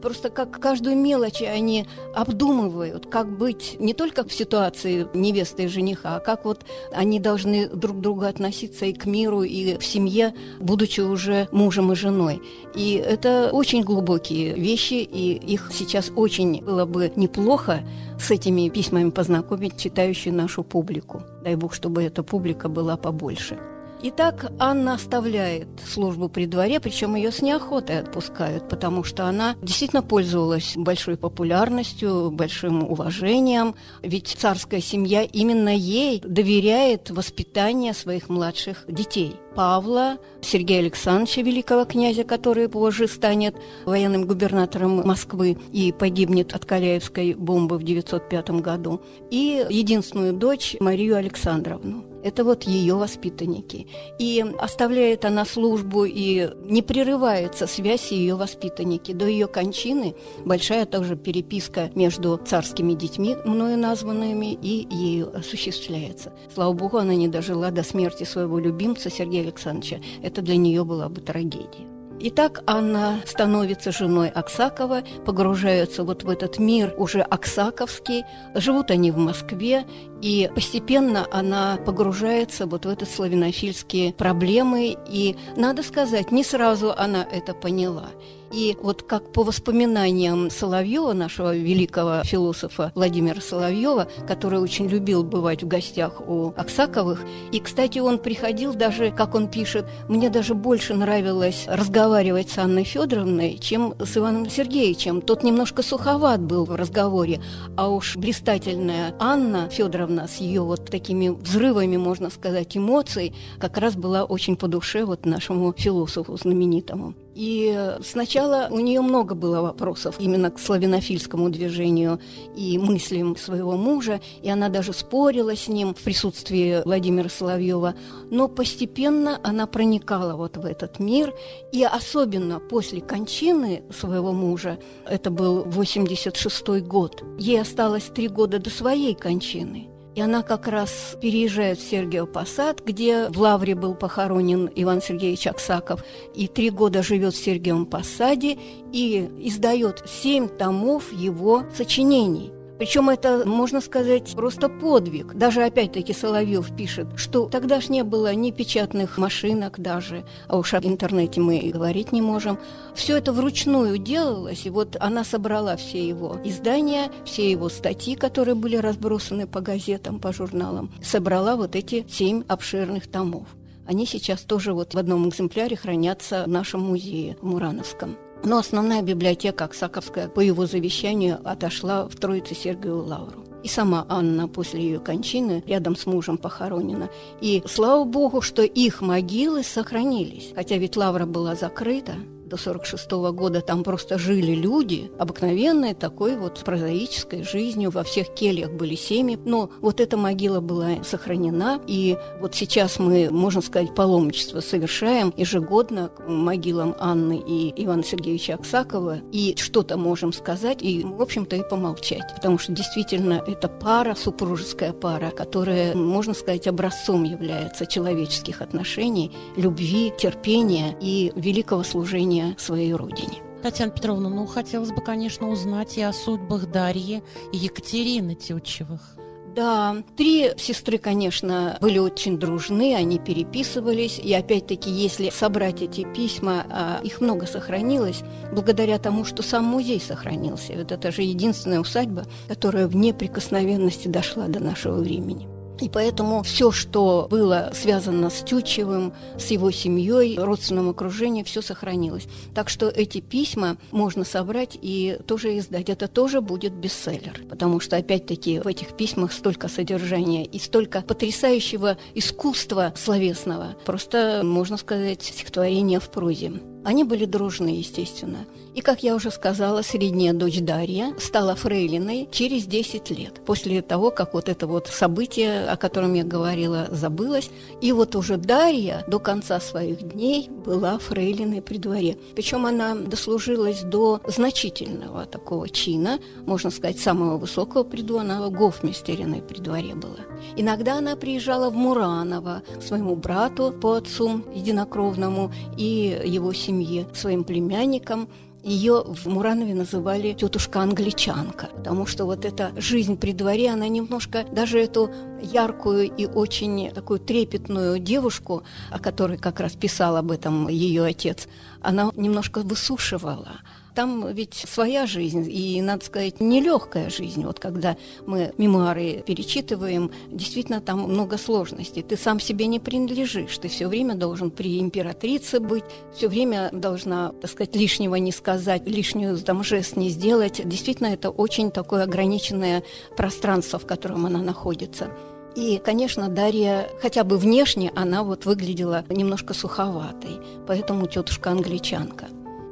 просто 0.02 0.30
как 0.30 0.58
каждую 0.60 0.96
мелочь 0.96 1.42
они 1.42 1.86
обдумывают, 2.14 3.06
как 3.06 3.36
быть 3.36 3.76
не 3.78 3.94
только 3.94 4.24
в 4.24 4.32
ситуации 4.32 5.06
невесты 5.14 5.64
и 5.64 5.68
жениха, 5.68 6.16
а 6.16 6.20
как 6.20 6.44
вот 6.44 6.64
они 6.92 7.20
должны 7.20 7.68
друг 7.68 7.98
к 7.98 8.00
другу 8.00 8.24
относиться 8.24 8.86
и 8.86 8.92
к 8.92 9.06
миру, 9.06 9.42
и 9.42 9.78
в 9.78 9.84
семье, 9.84 10.34
будучи 10.60 11.00
уже 11.00 11.48
мужем 11.52 11.92
и 11.92 11.94
женой. 11.94 12.42
И 12.74 12.94
это 12.94 13.50
очень 13.52 13.82
глубокие 13.82 14.54
вещи, 14.54 14.94
и 14.94 15.34
их 15.34 15.70
сейчас 15.72 16.10
очень 16.14 16.62
было 16.62 16.84
бы 16.84 17.12
неплохо 17.16 17.80
с 18.20 18.30
этими 18.30 18.68
письмами 18.68 19.10
познакомить 19.10 19.76
читающую 19.76 20.34
нашу 20.34 20.64
публику. 20.64 21.22
Дай 21.42 21.56
бог, 21.56 21.74
чтобы 21.74 22.02
эта 22.02 22.22
публика 22.22 22.68
была 22.68 22.96
побольше. 22.96 23.58
Итак, 24.00 24.52
Анна 24.60 24.94
оставляет 24.94 25.66
службу 25.84 26.28
при 26.28 26.46
дворе, 26.46 26.78
причем 26.78 27.16
ее 27.16 27.32
с 27.32 27.42
неохотой 27.42 27.98
отпускают, 27.98 28.68
потому 28.68 29.02
что 29.02 29.26
она 29.26 29.56
действительно 29.60 30.02
пользовалась 30.02 30.74
большой 30.76 31.16
популярностью, 31.16 32.30
большим 32.30 32.84
уважением, 32.84 33.74
ведь 34.02 34.28
царская 34.28 34.80
семья 34.80 35.22
именно 35.22 35.74
ей 35.74 36.20
доверяет 36.20 37.10
воспитание 37.10 37.92
своих 37.92 38.28
младших 38.28 38.84
детей. 38.86 39.34
Павла, 39.58 40.18
Сергея 40.40 40.78
Александровича, 40.78 41.42
великого 41.42 41.84
князя, 41.84 42.22
который 42.22 42.68
позже 42.68 43.08
станет 43.08 43.56
военным 43.86 44.24
губернатором 44.24 45.04
Москвы 45.04 45.58
и 45.72 45.90
погибнет 45.90 46.54
от 46.54 46.64
Каляевской 46.64 47.34
бомбы 47.34 47.76
в 47.76 47.82
905 47.82 48.50
году, 48.50 49.00
и 49.32 49.66
единственную 49.68 50.32
дочь 50.32 50.76
Марию 50.78 51.16
Александровну. 51.16 52.04
Это 52.22 52.42
вот 52.44 52.64
ее 52.64 52.94
воспитанники. 52.94 53.86
И 54.18 54.44
оставляет 54.58 55.24
она 55.24 55.44
службу, 55.44 56.04
и 56.04 56.50
не 56.64 56.82
прерывается 56.82 57.66
связь 57.66 58.10
ее 58.10 58.34
воспитанники. 58.34 59.12
До 59.12 59.26
ее 59.26 59.46
кончины 59.46 60.14
большая 60.44 60.84
также 60.84 61.16
переписка 61.16 61.90
между 61.94 62.36
царскими 62.36 62.94
детьми, 62.94 63.36
мною 63.44 63.78
названными, 63.78 64.58
и 64.60 64.86
ею 64.90 65.36
осуществляется. 65.36 66.32
Слава 66.52 66.72
богу, 66.72 66.98
она 66.98 67.14
не 67.14 67.28
дожила 67.28 67.70
до 67.70 67.82
смерти 67.84 68.24
своего 68.24 68.58
любимца 68.58 69.10
Сергея 69.10 69.47
Александровича. 69.48 69.98
Это 70.22 70.42
для 70.42 70.56
нее 70.56 70.84
была 70.84 71.08
бы 71.08 71.20
трагедия. 71.20 71.86
Итак, 72.20 72.64
Анна 72.66 73.20
становится 73.26 73.92
женой 73.92 74.28
Аксакова, 74.28 75.02
погружаются 75.24 76.02
вот 76.02 76.24
в 76.24 76.30
этот 76.30 76.58
мир 76.58 76.92
уже 76.96 77.20
аксаковский. 77.20 78.24
Живут 78.56 78.90
они 78.90 79.12
в 79.12 79.18
Москве, 79.18 79.86
и 80.20 80.50
постепенно 80.54 81.26
она 81.30 81.78
погружается 81.84 82.66
вот 82.66 82.86
в 82.86 82.88
эти 82.88 83.04
славянофильские 83.04 84.12
проблемы. 84.12 84.96
И, 85.08 85.36
надо 85.56 85.82
сказать, 85.82 86.32
не 86.32 86.44
сразу 86.44 86.92
она 86.96 87.26
это 87.30 87.54
поняла. 87.54 88.08
И 88.50 88.76
вот 88.80 89.02
как 89.02 89.30
по 89.32 89.42
воспоминаниям 89.42 90.50
Соловьева, 90.50 91.12
нашего 91.12 91.54
великого 91.54 92.22
философа 92.24 92.92
Владимира 92.94 93.40
Соловьева, 93.40 94.08
который 94.26 94.58
очень 94.58 94.88
любил 94.88 95.22
бывать 95.22 95.62
в 95.62 95.68
гостях 95.68 96.22
у 96.26 96.54
Аксаковых, 96.56 97.24
и, 97.52 97.60
кстати, 97.60 97.98
он 97.98 98.18
приходил 98.18 98.72
даже, 98.72 99.10
как 99.10 99.34
он 99.34 99.48
пишет, 99.48 99.84
мне 100.08 100.30
даже 100.30 100.54
больше 100.54 100.94
нравилось 100.94 101.66
разговаривать 101.66 102.48
с 102.50 102.56
Анной 102.56 102.84
Федоровной, 102.84 103.58
чем 103.58 103.94
с 103.98 104.16
Иваном 104.16 104.48
Сергеевичем. 104.48 105.20
Тот 105.20 105.42
немножко 105.42 105.82
суховат 105.82 106.40
был 106.40 106.64
в 106.64 106.74
разговоре, 106.74 107.42
а 107.76 107.90
уж 107.90 108.16
блистательная 108.16 109.14
Анна 109.18 109.68
Федоровна 109.68 110.07
с 110.08 110.36
ее 110.36 110.62
вот 110.62 110.86
такими 110.86 111.28
взрывами, 111.28 111.96
можно 111.96 112.30
сказать, 112.30 112.76
эмоций, 112.76 113.34
как 113.58 113.76
раз 113.78 113.94
была 113.94 114.24
очень 114.24 114.56
по 114.56 114.68
душе 114.68 115.04
вот 115.04 115.26
нашему 115.26 115.72
философу 115.76 116.36
знаменитому. 116.36 117.14
И 117.38 117.94
сначала 118.02 118.66
у 118.68 118.80
нее 118.80 119.00
много 119.00 119.36
было 119.36 119.62
вопросов 119.62 120.16
именно 120.18 120.50
к 120.50 120.58
славянофильскому 120.58 121.50
движению 121.50 122.18
и 122.56 122.76
мыслям 122.78 123.36
своего 123.36 123.76
мужа, 123.76 124.20
и 124.42 124.50
она 124.50 124.68
даже 124.68 124.92
спорила 124.92 125.54
с 125.54 125.68
ним 125.68 125.94
в 125.94 126.02
присутствии 126.02 126.82
Владимира 126.84 127.28
Соловьева, 127.28 127.94
но 128.28 128.48
постепенно 128.48 129.38
она 129.44 129.68
проникала 129.68 130.34
вот 130.34 130.56
в 130.56 130.64
этот 130.64 130.98
мир, 130.98 131.32
и 131.70 131.84
особенно 131.84 132.58
после 132.58 133.00
кончины 133.00 133.84
своего 133.96 134.32
мужа, 134.32 134.80
это 135.08 135.30
был 135.30 135.62
86 135.62 136.82
год, 136.82 137.22
ей 137.38 137.60
осталось 137.60 138.10
три 138.12 138.26
года 138.26 138.58
до 138.58 138.70
своей 138.70 139.14
кончины– 139.14 139.90
и 140.18 140.20
она 140.20 140.42
как 140.42 140.66
раз 140.66 141.16
переезжает 141.20 141.78
в 141.78 141.88
Сергиев 141.88 142.32
Посад, 142.32 142.82
где 142.84 143.28
в 143.28 143.38
Лавре 143.38 143.76
был 143.76 143.94
похоронен 143.94 144.68
Иван 144.74 145.00
Сергеевич 145.00 145.46
Аксаков, 145.46 146.02
и 146.34 146.48
три 146.48 146.70
года 146.70 147.04
живет 147.04 147.34
в 147.34 147.44
Сергиевом 147.44 147.86
Посаде 147.86 148.58
и 148.92 149.30
издает 149.38 150.02
семь 150.08 150.48
томов 150.48 151.12
его 151.12 151.62
сочинений. 151.72 152.50
Причем 152.78 153.10
это, 153.10 153.42
можно 153.44 153.80
сказать, 153.80 154.32
просто 154.36 154.68
подвиг. 154.68 155.34
Даже 155.34 155.64
опять-таки 155.64 156.12
Соловьев 156.12 156.74
пишет, 156.76 157.08
что 157.16 157.46
тогда 157.46 157.80
ж 157.80 157.88
не 157.88 158.04
было 158.04 158.32
ни 158.34 158.52
печатных 158.52 159.18
машинок 159.18 159.80
даже, 159.80 160.24
а 160.46 160.58
уж 160.58 160.74
об 160.74 160.86
интернете 160.86 161.40
мы 161.40 161.58
и 161.58 161.72
говорить 161.72 162.12
не 162.12 162.22
можем. 162.22 162.58
Все 162.94 163.16
это 163.16 163.32
вручную 163.32 163.98
делалось, 163.98 164.64
и 164.64 164.70
вот 164.70 164.96
она 165.00 165.24
собрала 165.24 165.76
все 165.76 166.06
его 166.06 166.38
издания, 166.44 167.10
все 167.24 167.50
его 167.50 167.68
статьи, 167.68 168.14
которые 168.14 168.54
были 168.54 168.76
разбросаны 168.76 169.46
по 169.46 169.60
газетам, 169.60 170.20
по 170.20 170.32
журналам, 170.32 170.92
собрала 171.02 171.56
вот 171.56 171.74
эти 171.74 172.06
семь 172.08 172.44
обширных 172.46 173.08
томов. 173.10 173.48
Они 173.86 174.06
сейчас 174.06 174.42
тоже 174.42 174.72
вот 174.72 174.94
в 174.94 174.98
одном 174.98 175.28
экземпляре 175.28 175.74
хранятся 175.74 176.44
в 176.44 176.48
нашем 176.48 176.82
музее 176.82 177.36
в 177.40 177.46
Мурановском. 177.46 178.16
Но 178.44 178.58
основная 178.58 179.02
библиотека 179.02 179.64
Аксаковская 179.64 180.28
по 180.28 180.40
его 180.40 180.66
завещанию 180.66 181.38
отошла 181.44 182.08
в 182.08 182.14
Троице 182.16 182.54
Сергию 182.54 183.04
Лавру. 183.04 183.44
И 183.64 183.68
сама 183.68 184.06
Анна 184.08 184.46
после 184.46 184.80
ее 184.80 185.00
кончины 185.00 185.64
рядом 185.66 185.96
с 185.96 186.06
мужем 186.06 186.38
похоронена. 186.38 187.10
И 187.40 187.62
слава 187.66 188.04
богу, 188.04 188.40
что 188.40 188.62
их 188.62 189.00
могилы 189.00 189.64
сохранились. 189.64 190.52
Хотя 190.54 190.76
ведь 190.76 190.96
Лавра 190.96 191.26
была 191.26 191.56
закрыта, 191.56 192.14
до 192.48 192.56
46 192.56 193.10
года 193.10 193.60
там 193.60 193.84
просто 193.84 194.18
жили 194.18 194.52
люди, 194.52 195.10
обыкновенной 195.18 195.94
такой 195.94 196.36
вот 196.36 196.62
прозаической 196.64 197.42
жизнью, 197.42 197.90
во 197.90 198.02
всех 198.02 198.34
кельях 198.34 198.72
были 198.72 198.94
семьи, 198.94 199.38
но 199.44 199.70
вот 199.80 200.00
эта 200.00 200.16
могила 200.16 200.60
была 200.60 201.04
сохранена, 201.04 201.80
и 201.86 202.16
вот 202.40 202.54
сейчас 202.54 202.98
мы, 202.98 203.28
можно 203.30 203.60
сказать, 203.60 203.94
паломничество 203.94 204.60
совершаем 204.60 205.32
ежегодно 205.36 206.08
к 206.08 206.26
могилам 206.26 206.94
Анны 206.98 207.42
и 207.46 207.72
Ивана 207.84 208.02
Сергеевича 208.02 208.54
Аксакова, 208.54 209.18
и 209.32 209.54
что-то 209.56 209.96
можем 209.96 210.32
сказать, 210.32 210.82
и, 210.82 211.04
в 211.04 211.20
общем-то, 211.20 211.56
и 211.56 211.68
помолчать, 211.68 212.34
потому 212.34 212.58
что 212.58 212.72
действительно 212.72 213.42
это 213.46 213.68
пара, 213.68 214.14
супружеская 214.14 214.92
пара, 214.92 215.30
которая, 215.30 215.94
можно 215.94 216.34
сказать, 216.34 216.66
образцом 216.66 217.24
является 217.24 217.86
человеческих 217.86 218.62
отношений, 218.62 219.32
любви, 219.56 220.12
терпения 220.18 220.96
и 221.00 221.32
великого 221.34 221.82
служения 221.82 222.37
служения 222.38 222.56
своей 222.58 222.92
родине. 222.94 223.42
Татьяна 223.62 223.90
Петровна, 223.90 224.28
ну, 224.28 224.46
хотелось 224.46 224.92
бы, 224.92 225.00
конечно, 225.00 225.48
узнать 225.48 225.98
и 225.98 226.02
о 226.02 226.12
судьбах 226.12 226.70
Дарьи 226.70 227.22
и 227.52 227.56
Екатерины 227.56 228.34
Тютчевых. 228.34 229.16
Да, 229.56 229.96
три 230.16 230.52
сестры, 230.56 230.98
конечно, 230.98 231.76
были 231.80 231.98
очень 231.98 232.38
дружны, 232.38 232.94
они 232.94 233.18
переписывались. 233.18 234.20
И 234.20 234.32
опять-таки, 234.32 234.88
если 234.88 235.30
собрать 235.30 235.82
эти 235.82 236.04
письма, 236.14 236.64
а 236.70 237.00
их 237.02 237.20
много 237.20 237.46
сохранилось, 237.46 238.22
благодаря 238.52 238.98
тому, 238.98 239.24
что 239.24 239.42
сам 239.42 239.64
музей 239.64 240.00
сохранился. 240.00 240.74
Вот 240.74 240.92
это 240.92 241.10
же 241.10 241.22
единственная 241.22 241.80
усадьба, 241.80 242.26
которая 242.46 242.86
в 242.86 242.94
неприкосновенности 242.94 244.06
дошла 244.06 244.46
до 244.46 244.60
нашего 244.60 245.00
времени. 245.00 245.48
И 245.80 245.88
поэтому 245.88 246.42
все, 246.42 246.72
что 246.72 247.28
было 247.30 247.70
связано 247.72 248.30
с 248.30 248.42
Тютчевым, 248.42 249.12
с 249.38 249.50
его 249.50 249.70
семьей, 249.70 250.36
родственным 250.38 250.88
окружением, 250.88 251.44
все 251.44 251.62
сохранилось. 251.62 252.26
Так 252.54 252.68
что 252.68 252.88
эти 252.88 253.20
письма 253.20 253.76
можно 253.90 254.24
собрать 254.24 254.76
и 254.80 255.18
тоже 255.26 255.56
издать. 255.58 255.88
Это 255.88 256.08
тоже 256.08 256.40
будет 256.40 256.72
бестселлер, 256.72 257.42
потому 257.48 257.80
что, 257.80 257.96
опять-таки, 257.96 258.58
в 258.60 258.66
этих 258.66 258.96
письмах 258.96 259.32
столько 259.32 259.68
содержания 259.68 260.44
и 260.44 260.58
столько 260.58 261.02
потрясающего 261.02 261.96
искусства 262.14 262.92
словесного. 262.96 263.76
Просто, 263.86 264.42
можно 264.44 264.76
сказать, 264.76 265.22
стихотворение 265.22 266.00
в 266.00 266.10
прозе. 266.10 266.52
Они 266.84 267.04
были 267.04 267.24
дружны, 267.24 267.68
естественно. 267.68 268.46
И, 268.78 268.80
как 268.80 269.02
я 269.02 269.16
уже 269.16 269.32
сказала, 269.32 269.82
средняя 269.82 270.32
дочь 270.32 270.60
Дарья 270.60 271.12
стала 271.18 271.56
фрейлиной 271.56 272.28
через 272.30 272.64
10 272.64 273.10
лет, 273.10 273.40
после 273.44 273.82
того, 273.82 274.12
как 274.12 274.34
вот 274.34 274.48
это 274.48 274.68
вот 274.68 274.86
событие, 274.86 275.64
о 275.64 275.76
котором 275.76 276.14
я 276.14 276.22
говорила, 276.22 276.86
забылось. 276.92 277.50
И 277.80 277.90
вот 277.90 278.14
уже 278.14 278.36
Дарья 278.36 279.04
до 279.08 279.18
конца 279.18 279.58
своих 279.58 280.12
дней 280.12 280.48
была 280.48 281.00
фрейлиной 281.00 281.60
при 281.60 281.78
дворе. 281.78 282.18
Причем 282.36 282.66
она 282.66 282.94
дослужилась 282.94 283.82
до 283.82 284.20
значительного 284.28 285.26
такого 285.26 285.68
чина, 285.68 286.20
можно 286.46 286.70
сказать, 286.70 287.00
самого 287.00 287.36
высокого 287.36 287.82
при 287.82 288.02
дворе, 288.02 288.30
она 288.30 288.48
гофмистериной 288.48 289.42
при 289.42 289.58
дворе 289.58 289.96
была. 289.96 290.20
Иногда 290.56 290.98
она 290.98 291.16
приезжала 291.16 291.68
в 291.70 291.74
Мураново 291.74 292.62
к 292.78 292.82
своему 292.84 293.16
брату 293.16 293.72
по 293.72 293.94
отцу 293.94 294.44
единокровному 294.54 295.52
и 295.76 296.22
его 296.24 296.52
семье, 296.52 297.08
своим 297.12 297.42
племянникам, 297.42 298.28
ее 298.68 299.02
в 299.06 299.26
Муранове 299.26 299.74
называли 299.74 300.34
тетушка-англичанка, 300.34 301.70
потому 301.76 302.06
что 302.06 302.26
вот 302.26 302.44
эта 302.44 302.72
жизнь 302.76 303.16
при 303.16 303.32
дворе, 303.32 303.70
она 303.70 303.88
немножко, 303.88 304.44
даже 304.52 304.78
эту 304.78 305.10
яркую 305.42 306.10
и 306.10 306.26
очень 306.26 306.90
такую 306.90 307.18
трепетную 307.18 307.98
девушку, 307.98 308.62
о 308.90 308.98
которой 308.98 309.38
как 309.38 309.60
раз 309.60 309.72
писал 309.72 310.16
об 310.16 310.30
этом 310.30 310.68
ее 310.68 311.04
отец, 311.04 311.48
она 311.80 312.10
немножко 312.16 312.60
высушивала. 312.60 313.60
Там 313.98 314.32
ведь 314.32 314.54
своя 314.54 315.06
жизнь, 315.06 315.44
и, 315.50 315.82
надо 315.82 316.04
сказать, 316.04 316.38
нелегкая 316.38 317.10
жизнь. 317.10 317.44
Вот 317.44 317.58
когда 317.58 317.96
мы 318.26 318.52
мемуары 318.56 319.24
перечитываем, 319.26 320.12
действительно 320.30 320.80
там 320.80 321.00
много 321.00 321.36
сложностей. 321.36 322.04
Ты 322.04 322.16
сам 322.16 322.38
себе 322.38 322.68
не 322.68 322.78
принадлежишь, 322.78 323.58
ты 323.58 323.66
все 323.66 323.88
время 323.88 324.14
должен 324.14 324.52
при 324.52 324.78
императрице 324.78 325.58
быть, 325.58 325.82
все 326.14 326.28
время 326.28 326.70
должна, 326.70 327.32
так 327.40 327.50
сказать, 327.50 327.74
лишнего 327.74 328.14
не 328.14 328.30
сказать, 328.30 328.86
лишнюю 328.86 329.36
там 329.38 329.64
жест 329.64 329.96
не 329.96 330.10
сделать. 330.10 330.60
Действительно, 330.64 331.08
это 331.08 331.30
очень 331.30 331.72
такое 331.72 332.04
ограниченное 332.04 332.84
пространство, 333.16 333.80
в 333.80 333.86
котором 333.86 334.26
она 334.26 334.40
находится. 334.40 335.10
И, 335.56 335.82
конечно, 335.84 336.28
Дарья, 336.28 336.88
хотя 337.02 337.24
бы 337.24 337.36
внешне, 337.36 337.90
она 337.96 338.22
вот 338.22 338.46
выглядела 338.46 339.04
немножко 339.08 339.54
суховатой, 339.54 340.38
поэтому 340.68 341.08
тетушка 341.08 341.50
англичанка. 341.50 342.28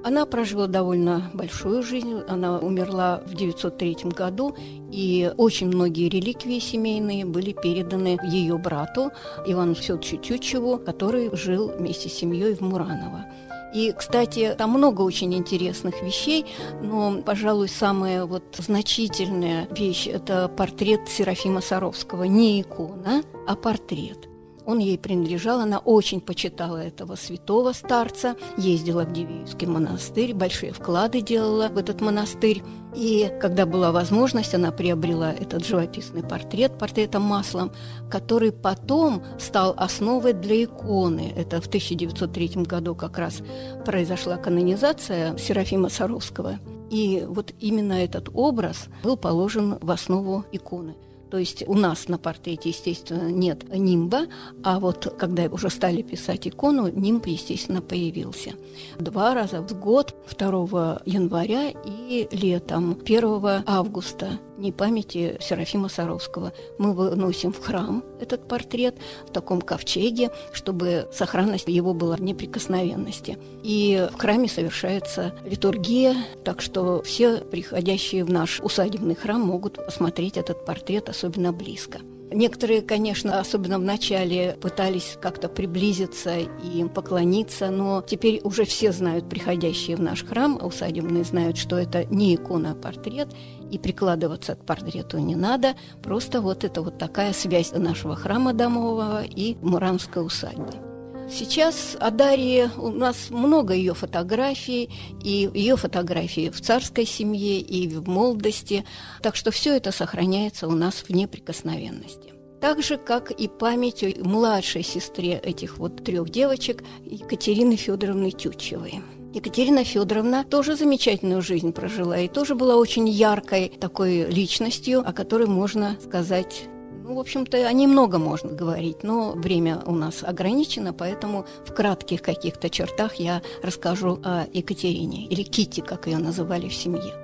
Она 0.07 0.25
прожила 0.25 0.69
довольно 0.69 1.33
большую 1.35 1.83
жизнь. 1.83 2.21
Она 2.29 2.61
умерла 2.61 3.23
в 3.27 3.35
903 3.35 3.97
году, 4.17 4.55
и 4.93 5.33
очень 5.37 5.67
многие 5.67 6.09
реликвии 6.09 6.61
семейные 6.61 7.25
были 7.25 7.51
переданы 7.51 8.17
ее 8.23 8.57
брату 8.57 9.11
Ивану 9.49 9.75
Федоровичу 9.75 10.19
Тютчеву, 10.19 10.79
который 10.79 11.35
жил 11.35 11.73
вместе 11.77 12.09
с 12.09 12.13
семьей 12.13 12.55
в 12.55 12.61
Мураново. 12.61 13.27
И, 13.75 13.91
кстати, 13.91 14.55
там 14.57 14.71
много 14.71 15.03
очень 15.03 15.35
интересных 15.35 16.01
вещей, 16.01 16.47
но, 16.81 17.21
пожалуй, 17.23 17.69
самая 17.69 18.27
вот 18.27 18.45
значительная 18.57 19.67
вещь– 19.73 20.07
это 20.13 20.47
портрет 20.47 21.01
Серафима 21.09 21.61
Саровского. 21.61 22.23
Не 22.23 22.61
икона, 22.61 23.25
а 23.49 23.57
портрет– 23.57 24.25
он 24.66 24.78
ей 24.78 24.99
принадлежал, 24.99 25.61
она 25.61 25.78
очень 25.78 26.20
почитала 26.20 26.78
этого 26.78 27.14
святого 27.14 27.73
старца, 27.73 28.37
ездила 28.58 29.04
в 29.04 29.12
Дивеевский 29.12 29.68
монастырь, 29.68 30.35
большие 30.35 30.73
вклады 30.73 31.20
делала 31.20 31.68
в 31.68 31.78
этот 31.78 32.00
монастырь. 32.00 32.62
И 32.94 33.30
когда 33.40 33.64
была 33.64 33.92
возможность, 33.92 34.54
она 34.54 34.73
приобрела 34.73 35.32
этот 35.32 35.64
живописный 35.64 36.23
портрет, 36.23 36.78
портретом 36.78 37.23
маслом, 37.23 37.70
который 38.11 38.50
потом 38.50 39.22
стал 39.38 39.74
основой 39.76 40.33
для 40.33 40.64
иконы. 40.64 41.33
Это 41.37 41.61
в 41.61 41.66
1903 41.66 42.64
году 42.64 42.94
как 42.94 43.18
раз 43.18 43.42
произошла 43.85 44.37
канонизация 44.37 45.37
Серафима 45.37 45.90
Саровского. 45.90 46.59
И 46.90 47.24
вот 47.29 47.52
именно 47.61 47.92
этот 47.92 48.31
образ 48.33 48.88
был 49.02 49.16
положен 49.16 49.79
в 49.81 49.90
основу 49.90 50.44
иконы. 50.52 50.96
То 51.37 51.40
есть 51.40 51.64
у 51.66 51.75
нас 51.75 52.09
на 52.09 52.16
портрете, 52.16 52.70
естественно, 52.70 53.29
нет 53.29 53.68
нимба, 53.68 54.22
а 54.64 54.81
вот 54.81 55.14
когда 55.18 55.42
уже 55.51 55.68
стали 55.68 56.01
писать 56.01 56.49
икону, 56.49 56.88
нимб, 56.88 57.27
естественно, 57.27 57.83
появился. 57.83 58.55
Два 58.99 59.35
раза 59.35 59.61
в 59.61 59.79
год, 59.79 60.14
2 60.35 61.03
января 61.05 61.75
и 61.85 62.27
летом, 62.33 62.99
1 63.05 63.64
августа 63.66 64.38
дни 64.57 64.72
памяти 64.72 65.37
Серафима 65.40 65.88
Саровского. 65.88 66.53
Мы 66.79 66.92
выносим 66.92 67.53
в 67.53 67.61
храм 67.61 68.03
этот 68.20 68.49
портрет 68.49 68.96
в 69.29 69.33
таком 69.33 69.61
ковчеге, 69.61 70.31
чтобы 70.53 71.09
сохранность 71.12 71.68
его 71.68 71.94
была 71.94 72.16
в 72.16 72.22
неприкосновенности. 72.22 73.38
И 73.62 74.09
в 74.12 74.18
храме 74.18 74.49
совершается 74.49 75.35
литургия, 75.44 76.16
так 76.44 76.61
что 76.61 77.03
все 77.03 77.38
приходящие 77.38 78.25
в 78.25 78.31
наш 78.31 78.61
усадебный 78.61 79.14
храм 79.14 79.40
могут 79.40 79.85
посмотреть 79.85 80.37
этот 80.37 80.64
портрет 80.64 81.09
особенно 81.09 81.26
близко. 81.53 82.01
Некоторые, 82.33 82.83
конечно, 82.83 83.39
особенно 83.39 83.79
в 83.79 83.83
начале 83.83 84.59
пытались 84.61 85.17
как-то 85.23 85.49
приблизиться 85.49 86.39
и 86.39 86.85
поклониться, 86.93 87.71
но 87.71 88.03
теперь 88.03 88.41
уже 88.43 88.65
все 88.65 88.91
знают, 88.91 89.29
приходящие 89.29 89.97
в 89.97 90.03
наш 90.03 90.25
храм, 90.25 90.59
усадебные 90.61 91.23
знают, 91.23 91.57
что 91.57 91.79
это 91.79 92.05
не 92.07 92.35
икона, 92.35 92.73
а 92.73 92.75
портрет, 92.75 93.29
и 93.71 93.79
прикладываться 93.79 94.57
к 94.57 94.65
портрету 94.65 95.19
не 95.19 95.37
надо. 95.37 95.75
Просто 96.03 96.41
вот 96.41 96.65
это 96.65 96.83
вот 96.83 96.99
такая 96.99 97.33
связь 97.33 97.73
нашего 97.73 98.17
храма 98.17 98.53
домового 98.53 99.23
и 99.23 99.57
Муранской 99.62 100.27
усадьбы. 100.27 100.95
Сейчас 101.29 101.97
о 101.99 102.11
Дарье 102.11 102.71
у 102.79 102.91
нас 102.91 103.31
много 103.31 103.75
ее 103.75 103.95
фотографий, 103.95 104.89
и 105.23 105.51
ее 105.53 105.77
фотографии 105.77 106.51
в 106.51 106.61
царской 106.61 107.05
семье, 107.05 107.59
и 107.59 107.89
в 107.89 108.09
молодости, 108.09 108.85
так 109.23 109.35
что 109.35 109.51
все 109.51 109.77
это 109.77 109.91
сохраняется 109.91 110.69
у 110.69 110.73
нас 110.73 111.05
в 111.07 111.11
неприкосновенности. 111.11 112.33
Так 112.61 112.83
же, 112.83 112.97
как 112.97 113.33
и 113.33 113.49
память 113.49 114.05
о 114.05 114.25
младшей 114.25 114.83
сестре 114.83 115.35
этих 115.35 115.79
вот 115.79 116.05
трех 116.05 116.31
девочек 116.31 116.85
Екатерины 117.05 117.77
Федоровны 117.77 118.31
Тютчевой. 118.31 119.03
Екатерина 119.35 119.85
Федоровна 119.85 120.45
тоже 120.45 120.77
замечательную 120.77 121.43
жизнь 121.43 121.73
прожила 121.73 122.19
и 122.19 122.29
тоже 122.29 122.55
была 122.55 122.77
очень 122.77 123.09
яркой 123.09 123.69
такой 123.69 124.25
личностью, 124.25 125.07
о 125.07 125.12
которой 125.12 125.47
можно 125.47 125.99
сказать 126.03 126.69
ну, 127.07 127.14
в 127.14 127.21
общем-то, 127.21 127.57
о 127.57 127.73
ней 127.73 127.87
много 127.87 128.19
можно 128.19 128.53
говорить, 128.53 129.05
но 129.05 129.31
время 129.31 129.81
у 129.87 129.92
нас 129.92 130.25
ограничено, 130.25 130.92
поэтому 130.92 131.47
в 131.64 131.73
кратких 131.73 132.21
каких-то 132.21 132.69
чертах 132.69 133.14
я 133.14 133.42
расскажу 133.62 134.19
о 134.25 134.47
Екатерине, 134.53 135.25
или 135.27 135.45
Кити, 135.45 135.83
как 135.83 136.09
ее 136.09 136.19
называли 136.19 136.69
в 136.69 136.75
семье. 136.75 137.14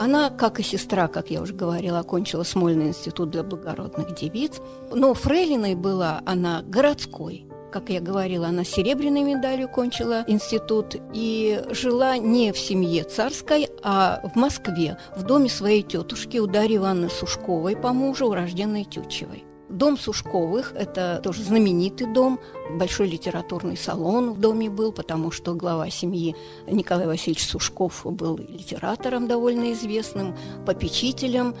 Она, 0.00 0.30
как 0.30 0.58
и 0.58 0.64
сестра, 0.64 1.06
как 1.06 1.30
я 1.30 1.40
уже 1.40 1.54
говорила, 1.54 2.00
окончила 2.00 2.42
Смольный 2.42 2.88
институт 2.88 3.30
для 3.30 3.44
благородных 3.44 4.12
девиц, 4.16 4.60
но 4.92 5.14
фрейлиной 5.14 5.76
была 5.76 6.20
она 6.26 6.62
городской, 6.62 7.47
как 7.70 7.90
я 7.90 8.00
говорила, 8.00 8.48
она 8.48 8.64
серебряной 8.64 9.22
медалью 9.22 9.68
кончила 9.68 10.24
институт 10.26 10.96
и 11.14 11.62
жила 11.70 12.16
не 12.16 12.52
в 12.52 12.58
семье 12.58 13.04
царской, 13.04 13.68
а 13.82 14.20
в 14.22 14.36
Москве, 14.36 14.98
в 15.16 15.22
доме 15.22 15.48
своей 15.48 15.82
тетушки 15.82 16.38
у 16.38 16.46
Дарьи 16.46 16.76
Ивановны 16.76 17.10
Сушковой 17.10 17.76
по 17.76 17.92
мужу, 17.92 18.26
урожденной 18.26 18.84
Тютчевой. 18.84 19.47
Дом 19.68 19.98
Сушковых– 19.98 20.72
это 20.78 21.20
тоже 21.22 21.42
знаменитый 21.42 22.06
дом, 22.06 22.40
большой 22.78 23.08
литературный 23.08 23.76
салон 23.76 24.32
в 24.32 24.40
доме 24.40 24.70
был, 24.70 24.92
потому 24.92 25.30
что 25.30 25.54
глава 25.54 25.90
семьи 25.90 26.34
Николай 26.66 27.06
Васильевич 27.06 27.46
Сушков 27.46 28.02
был 28.04 28.38
литератором 28.38 29.28
довольно 29.28 29.72
известным, 29.72 30.34
попечителем, 30.64 31.54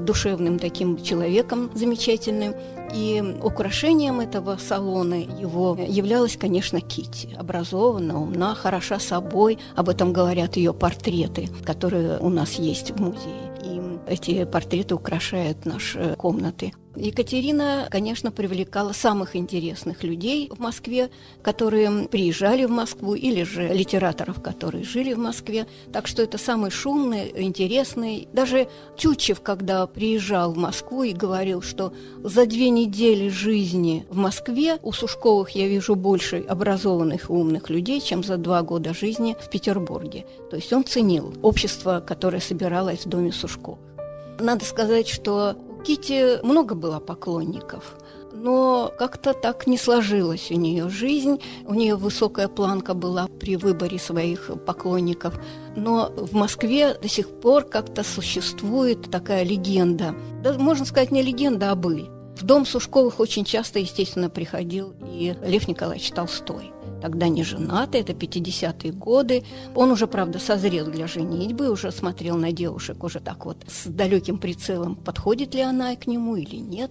душевным 0.00 0.58
таким 0.58 1.02
человеком 1.02 1.70
замечательным. 1.74 2.54
И 2.94 3.22
украшением 3.42 4.20
этого 4.20 4.56
салона 4.56 5.14
его 5.14 5.76
являлась, 5.78 6.36
конечно, 6.36 6.80
Кити, 6.80 7.36
образованная, 7.36 8.16
умна, 8.16 8.54
хороша 8.54 8.98
собой. 8.98 9.58
Об 9.74 9.88
этом 9.88 10.12
говорят 10.12 10.56
ее 10.56 10.72
портреты, 10.72 11.48
которые 11.64 12.18
у 12.18 12.28
нас 12.28 12.54
есть 12.54 12.92
в 12.92 13.00
музее. 13.00 13.52
И 13.62 13.78
эти 14.08 14.44
портреты 14.44 14.94
украшают 14.94 15.66
наши 15.66 16.14
комнаты. 16.16 16.72
Екатерина, 16.96 17.86
конечно, 17.90 18.32
привлекала 18.32 18.92
самых 18.92 19.36
интересных 19.36 20.02
людей 20.02 20.50
в 20.52 20.58
Москве, 20.58 21.10
которые 21.42 22.08
приезжали 22.08 22.64
в 22.64 22.70
Москву, 22.70 23.14
или 23.14 23.44
же 23.44 23.68
литераторов, 23.68 24.42
которые 24.42 24.82
жили 24.82 25.12
в 25.12 25.18
Москве. 25.18 25.66
Так 25.92 26.08
что 26.08 26.22
это 26.22 26.38
самый 26.38 26.70
шумный, 26.70 27.32
интересный. 27.36 28.28
Даже 28.32 28.68
Тютчев, 28.96 29.40
когда 29.42 29.86
приезжал 29.86 30.52
в 30.52 30.58
Москву 30.58 31.04
и 31.04 31.12
говорил, 31.12 31.62
что 31.62 31.92
за 32.24 32.46
две 32.46 32.68
недели 32.68 33.28
жизни 33.28 34.04
в 34.08 34.16
Москве 34.16 34.78
у 34.82 34.92
Сушковых 34.92 35.50
я 35.50 35.68
вижу 35.68 35.94
больше 35.94 36.44
образованных 36.48 37.30
и 37.30 37.32
умных 37.32 37.70
людей, 37.70 38.00
чем 38.00 38.24
за 38.24 38.38
два 38.38 38.62
года 38.62 38.92
жизни 38.92 39.36
в 39.40 39.48
Петербурге. 39.50 40.26
То 40.50 40.56
есть 40.56 40.72
он 40.72 40.84
ценил 40.84 41.32
общество, 41.42 42.02
которое 42.04 42.40
собиралось 42.40 43.06
в 43.06 43.08
доме 43.08 43.30
Сушковых. 43.30 43.78
Надо 44.38 44.64
сказать, 44.64 45.08
что 45.08 45.56
у 45.68 45.82
Кити 45.82 46.44
много 46.44 46.74
было 46.74 47.00
поклонников– 47.00 47.96
но 48.40 48.92
как-то 48.96 49.34
так 49.34 49.66
не 49.66 49.76
сложилась 49.76 50.50
у 50.50 50.54
нее 50.54 50.88
жизнь. 50.88 51.40
У 51.66 51.74
нее 51.74 51.96
высокая 51.96 52.48
планка 52.48 52.94
была 52.94 53.26
при 53.40 53.56
выборе 53.56 53.98
своих 53.98 54.50
поклонников. 54.64 55.40
Но 55.76 56.12
в 56.16 56.34
Москве 56.34 56.94
до 56.94 57.08
сих 57.08 57.28
пор 57.40 57.64
как-то 57.64 58.04
существует 58.04 59.10
такая 59.10 59.42
легенда. 59.42 60.14
Да, 60.42 60.54
можно 60.54 60.84
сказать, 60.84 61.10
не 61.10 61.22
легенда, 61.22 61.72
а 61.72 61.74
быль. 61.74 62.08
В 62.36 62.44
дом 62.44 62.64
Сушковых 62.64 63.18
очень 63.18 63.44
часто, 63.44 63.80
естественно, 63.80 64.30
приходил 64.30 64.94
и 65.04 65.34
Лев 65.44 65.66
Николаевич 65.66 66.10
Толстой 66.12 66.72
тогда 67.00 67.28
не 67.28 67.42
женатый, 67.42 68.00
это 68.00 68.12
50-е 68.12 68.92
годы. 68.92 69.44
Он 69.74 69.90
уже, 69.90 70.06
правда, 70.06 70.38
созрел 70.38 70.86
для 70.86 71.06
женитьбы, 71.06 71.70
уже 71.70 71.92
смотрел 71.92 72.36
на 72.36 72.52
девушек 72.52 73.02
уже 73.04 73.20
так 73.20 73.46
вот 73.46 73.58
с 73.66 73.86
далеким 73.86 74.38
прицелом, 74.38 74.96
подходит 74.96 75.54
ли 75.54 75.60
она 75.60 75.94
к 75.96 76.06
нему 76.06 76.36
или 76.36 76.56
нет. 76.56 76.90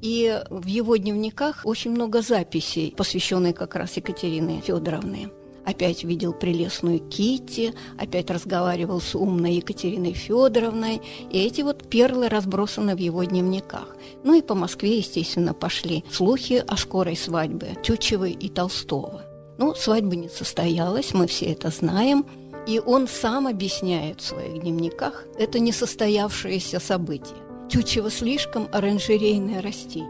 И 0.00 0.42
в 0.50 0.66
его 0.66 0.96
дневниках 0.96 1.62
очень 1.64 1.90
много 1.90 2.20
записей, 2.20 2.92
посвященных 2.96 3.54
как 3.54 3.74
раз 3.74 3.96
Екатерине 3.96 4.60
Федоровне. 4.60 5.30
Опять 5.64 6.04
видел 6.04 6.34
прелестную 6.34 6.98
Кити, 6.98 7.72
опять 7.98 8.30
разговаривал 8.30 9.00
с 9.00 9.14
умной 9.14 9.54
Екатериной 9.54 10.12
Федоровной, 10.12 11.00
и 11.30 11.38
эти 11.38 11.62
вот 11.62 11.88
перлы 11.88 12.28
разбросаны 12.28 12.94
в 12.94 12.98
его 12.98 13.24
дневниках. 13.24 13.96
Ну 14.24 14.34
и 14.34 14.42
по 14.42 14.54
Москве, 14.54 14.98
естественно, 14.98 15.54
пошли 15.54 16.04
слухи 16.10 16.62
о 16.66 16.76
скорой 16.76 17.16
свадьбе 17.16 17.78
Тютчевой 17.82 18.32
и 18.32 18.50
Толстого. 18.50 19.22
Ну, 19.56 19.74
свадьба 19.74 20.16
не 20.16 20.28
состоялась, 20.28 21.14
мы 21.14 21.26
все 21.26 21.46
это 21.46 21.70
знаем. 21.70 22.26
И 22.66 22.80
он 22.80 23.06
сам 23.06 23.46
объясняет 23.46 24.20
в 24.20 24.26
своих 24.26 24.62
дневниках 24.62 25.26
это 25.38 25.58
несостоявшееся 25.60 26.80
событие. 26.80 27.36
Тютчево 27.68 28.10
слишком 28.10 28.68
оранжерейное 28.72 29.60
растение. 29.60 30.08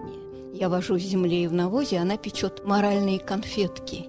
Я 0.54 0.68
вожу 0.68 0.94
в 0.94 1.00
земле 1.00 1.44
и 1.44 1.46
в 1.48 1.52
навозе, 1.52 1.98
она 1.98 2.16
печет 2.16 2.64
моральные 2.64 3.18
конфетки. 3.18 4.06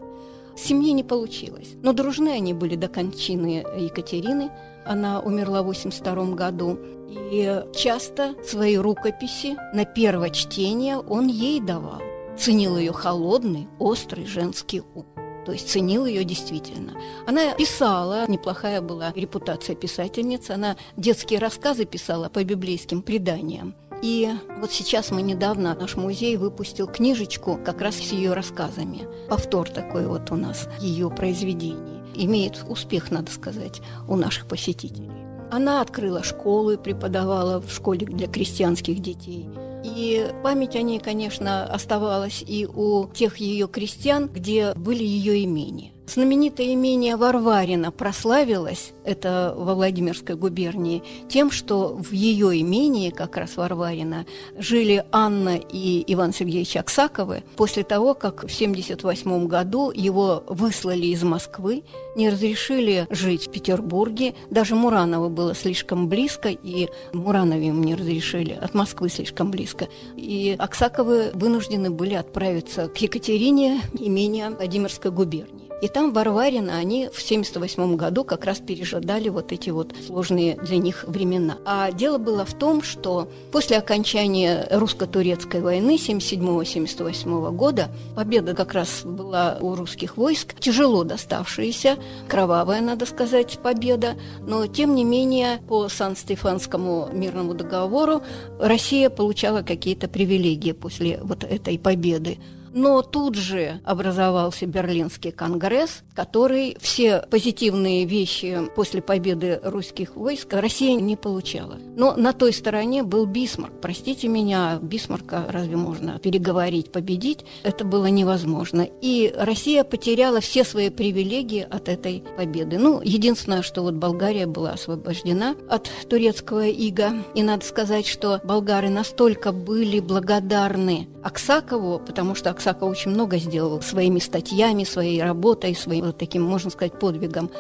Семьи 0.55 0.91
не 0.91 1.03
получилось. 1.03 1.73
Но 1.81 1.91
дружны 1.91 2.29
они 2.29 2.53
были 2.53 2.75
до 2.75 2.87
кончины 2.87 3.65
Екатерины. 3.77 4.51
Она 4.85 5.19
умерла 5.19 5.63
в 5.63 5.65
82 5.65 6.35
году. 6.35 6.77
И 7.09 7.63
часто 7.75 8.35
свои 8.45 8.77
рукописи 8.77 9.57
на 9.73 9.85
первое 9.85 10.29
чтение 10.29 10.97
он 10.97 11.27
ей 11.27 11.59
давал. 11.59 12.01
Ценил 12.37 12.77
ее 12.77 12.93
холодный, 12.93 13.67
острый 13.79 14.25
женский 14.25 14.81
ум 14.93 15.14
то 15.45 15.51
есть 15.51 15.69
ценил 15.69 16.05
ее 16.05 16.23
действительно. 16.23 16.93
Она 17.27 17.53
писала, 17.53 18.25
неплохая 18.27 18.81
была 18.81 19.11
репутация 19.15 19.75
писательницы, 19.75 20.51
она 20.51 20.75
детские 20.97 21.39
рассказы 21.39 21.85
писала 21.85 22.29
по 22.29 22.43
библейским 22.43 23.01
преданиям. 23.01 23.75
И 24.01 24.29
вот 24.59 24.71
сейчас 24.71 25.11
мы 25.11 25.21
недавно, 25.21 25.75
наш 25.79 25.95
музей 25.95 26.35
выпустил 26.37 26.87
книжечку 26.87 27.59
как 27.63 27.81
раз 27.81 27.95
с 27.95 28.11
ее 28.11 28.33
рассказами. 28.33 29.07
Повтор 29.29 29.69
такой 29.69 30.07
вот 30.07 30.31
у 30.31 30.35
нас 30.35 30.67
ее 30.79 31.09
произведений. 31.09 32.01
Имеет 32.15 32.63
успех, 32.67 33.11
надо 33.11 33.31
сказать, 33.31 33.81
у 34.07 34.15
наших 34.15 34.47
посетителей. 34.47 35.09
Она 35.51 35.81
открыла 35.81 36.23
школу 36.23 36.71
и 36.71 36.77
преподавала 36.77 37.61
в 37.61 37.71
школе 37.71 38.05
для 38.05 38.27
крестьянских 38.27 38.99
детей– 38.99 39.47
и 39.85 40.31
память 40.43 40.75
о 40.75 40.81
ней, 40.81 40.99
конечно, 40.99 41.65
оставалась 41.65 42.43
и 42.45 42.65
у 42.65 43.07
тех 43.07 43.37
ее 43.37 43.67
крестьян, 43.67 44.27
где 44.27 44.73
были 44.73 45.03
ее 45.03 45.43
имения. 45.43 45.94
Знаменитое 46.07 46.73
имение 46.73 47.15
Варварина 47.15 47.91
прославилось, 47.91 48.93
это 49.03 49.53
во 49.57 49.73
Владимирской 49.73 50.35
губернии, 50.35 51.03
тем, 51.27 51.49
что 51.49 51.95
в 51.95 52.11
ее 52.11 52.61
имении, 52.61 53.09
как 53.09 53.37
раз 53.37 53.57
Варварина, 53.57 54.25
жили 54.57 55.03
Анна 55.11 55.57
и 55.57 56.03
Иван 56.13 56.31
Сергеевич 56.31 56.77
Аксаковы 56.77 57.43
после 57.55 57.83
того, 57.83 58.13
как 58.13 58.41
в 58.41 58.53
1978 58.53 59.47
году 59.47 59.91
его 59.91 60.43
выслали 60.47 61.07
из 61.07 61.23
Москвы, 61.23 61.83
не 62.15 62.29
разрешили 62.29 63.07
жить 63.09 63.47
в 63.47 63.51
Петербурге, 63.51 64.35
даже 64.51 64.75
Мураново 64.75 65.29
было 65.29 65.55
слишком 65.55 66.07
близко, 66.07 66.49
и 66.49 66.89
Муранове 67.13 67.69
им 67.69 67.83
не 67.83 67.95
разрешили, 67.95 68.53
от 68.53 68.75
Москвы 68.75 69.09
слишком 69.09 69.49
близко. 69.49 69.87
И 70.15 70.55
Аксаковы 70.57 71.31
вынуждены 71.33 71.89
были 71.89 72.13
отправиться 72.13 72.87
к 72.89 72.97
Екатерине, 72.97 73.81
имения 73.99 74.51
Владимирской 74.51 75.11
губернии. 75.11 75.64
И 75.81 75.87
там 75.87 76.13
Варварина 76.13 76.77
они 76.77 77.07
в 77.07 77.21
1978 77.21 77.95
году 77.95 78.23
как 78.23 78.45
раз 78.45 78.59
пережидали 78.59 79.29
вот 79.29 79.51
эти 79.51 79.69
вот 79.69 79.93
сложные 80.05 80.55
для 80.55 80.77
них 80.77 81.03
времена. 81.05 81.57
А 81.65 81.91
дело 81.91 82.17
было 82.17 82.45
в 82.45 82.53
том, 82.53 82.81
что 82.81 83.29
после 83.51 83.77
окончания 83.77 84.67
русско-турецкой 84.71 85.61
войны 85.61 85.97
1977-1978 85.97 87.51
года 87.51 87.89
победа 88.15 88.53
как 88.55 88.73
раз 88.73 89.01
была 89.03 89.57
у 89.59 89.75
русских 89.75 90.17
войск, 90.17 90.57
тяжело 90.59 91.03
доставшаяся, 91.03 91.97
кровавая, 92.27 92.81
надо 92.81 93.05
сказать, 93.05 93.59
победа, 93.61 94.15
но 94.41 94.67
тем 94.67 94.95
не 94.95 95.03
менее 95.03 95.59
по 95.67 95.89
Сан-Стефанскому 95.89 97.09
мирному 97.11 97.53
договору 97.53 98.21
Россия 98.59 99.09
получала 99.09 99.61
какие-то 99.61 100.07
привилегии 100.07 100.71
после 100.71 101.19
вот 101.21 101.43
этой 101.43 101.77
победы. 101.77 102.37
Но 102.75 103.01
тут 103.01 103.35
же 103.35 103.79
образовался 103.85 104.65
Берлинский 104.65 105.31
конгресс, 105.31 106.03
который 106.13 106.75
все 106.81 107.23
позитивные 107.31 108.03
вещи 108.03 108.69
после 108.75 109.01
победы 109.01 109.61
русских 109.63 110.17
войск 110.17 110.51
Россия 110.51 110.99
не 110.99 111.15
получала. 111.15 111.77
Но 111.95 112.17
на 112.17 112.33
той 112.33 112.51
стороне 112.51 113.03
был 113.03 113.27
Бисмарк. 113.27 113.71
Простите 113.81 114.27
меня, 114.27 114.77
Бисмарка 114.81 115.45
разве 115.47 115.77
можно 115.77 116.19
переговорить, 116.19 116.91
победить? 116.91 117.45
Это 117.63 117.85
было 117.85 118.07
невозможно. 118.07 118.85
И 119.01 119.33
Россия 119.37 119.85
потеряла 119.85 120.41
все 120.41 120.65
свои 120.65 120.89
привилегии 120.89 121.65
от 121.69 121.87
этой 121.87 122.25
победы. 122.35 122.77
Ну, 122.77 122.99
единственное, 123.01 123.61
что 123.61 123.83
вот 123.83 123.93
Болгария 123.93 124.47
была 124.47 124.71
освобождена 124.71 125.55
от 125.69 125.89
турецкого 126.09 126.67
ига. 126.67 127.13
И 127.35 127.41
надо 127.41 127.65
сказать, 127.65 128.05
что 128.05 128.41
болгары 128.43 128.89
настолько 128.89 129.53
были 129.53 130.01
благодарны 130.01 131.07
Аксакову, 131.23 131.99
потому 131.99 132.35
что 132.35 132.49
Аксаков 132.49 132.64
Аксаков 132.65 132.89
очень 132.89 133.11
много 133.11 133.37
сделал 133.37 133.79
своими 133.81 134.17
статьями, 134.17 134.85
своей 134.85 135.21
работой, 135.21 135.75
своим 135.75 136.05
вот 136.05 136.17
таким, 136.17 136.41
можно 136.41 136.71
сказать, 136.71 136.97
подвигом, 136.99 137.51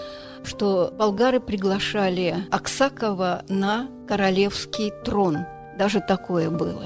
что 0.43 0.91
болгары 0.97 1.39
приглашали 1.39 2.37
Аксакова 2.49 3.43
на 3.47 3.87
королевский 4.07 4.91
трон. 5.03 5.45
Даже 5.77 5.99
такое 5.99 6.49
было. 6.49 6.85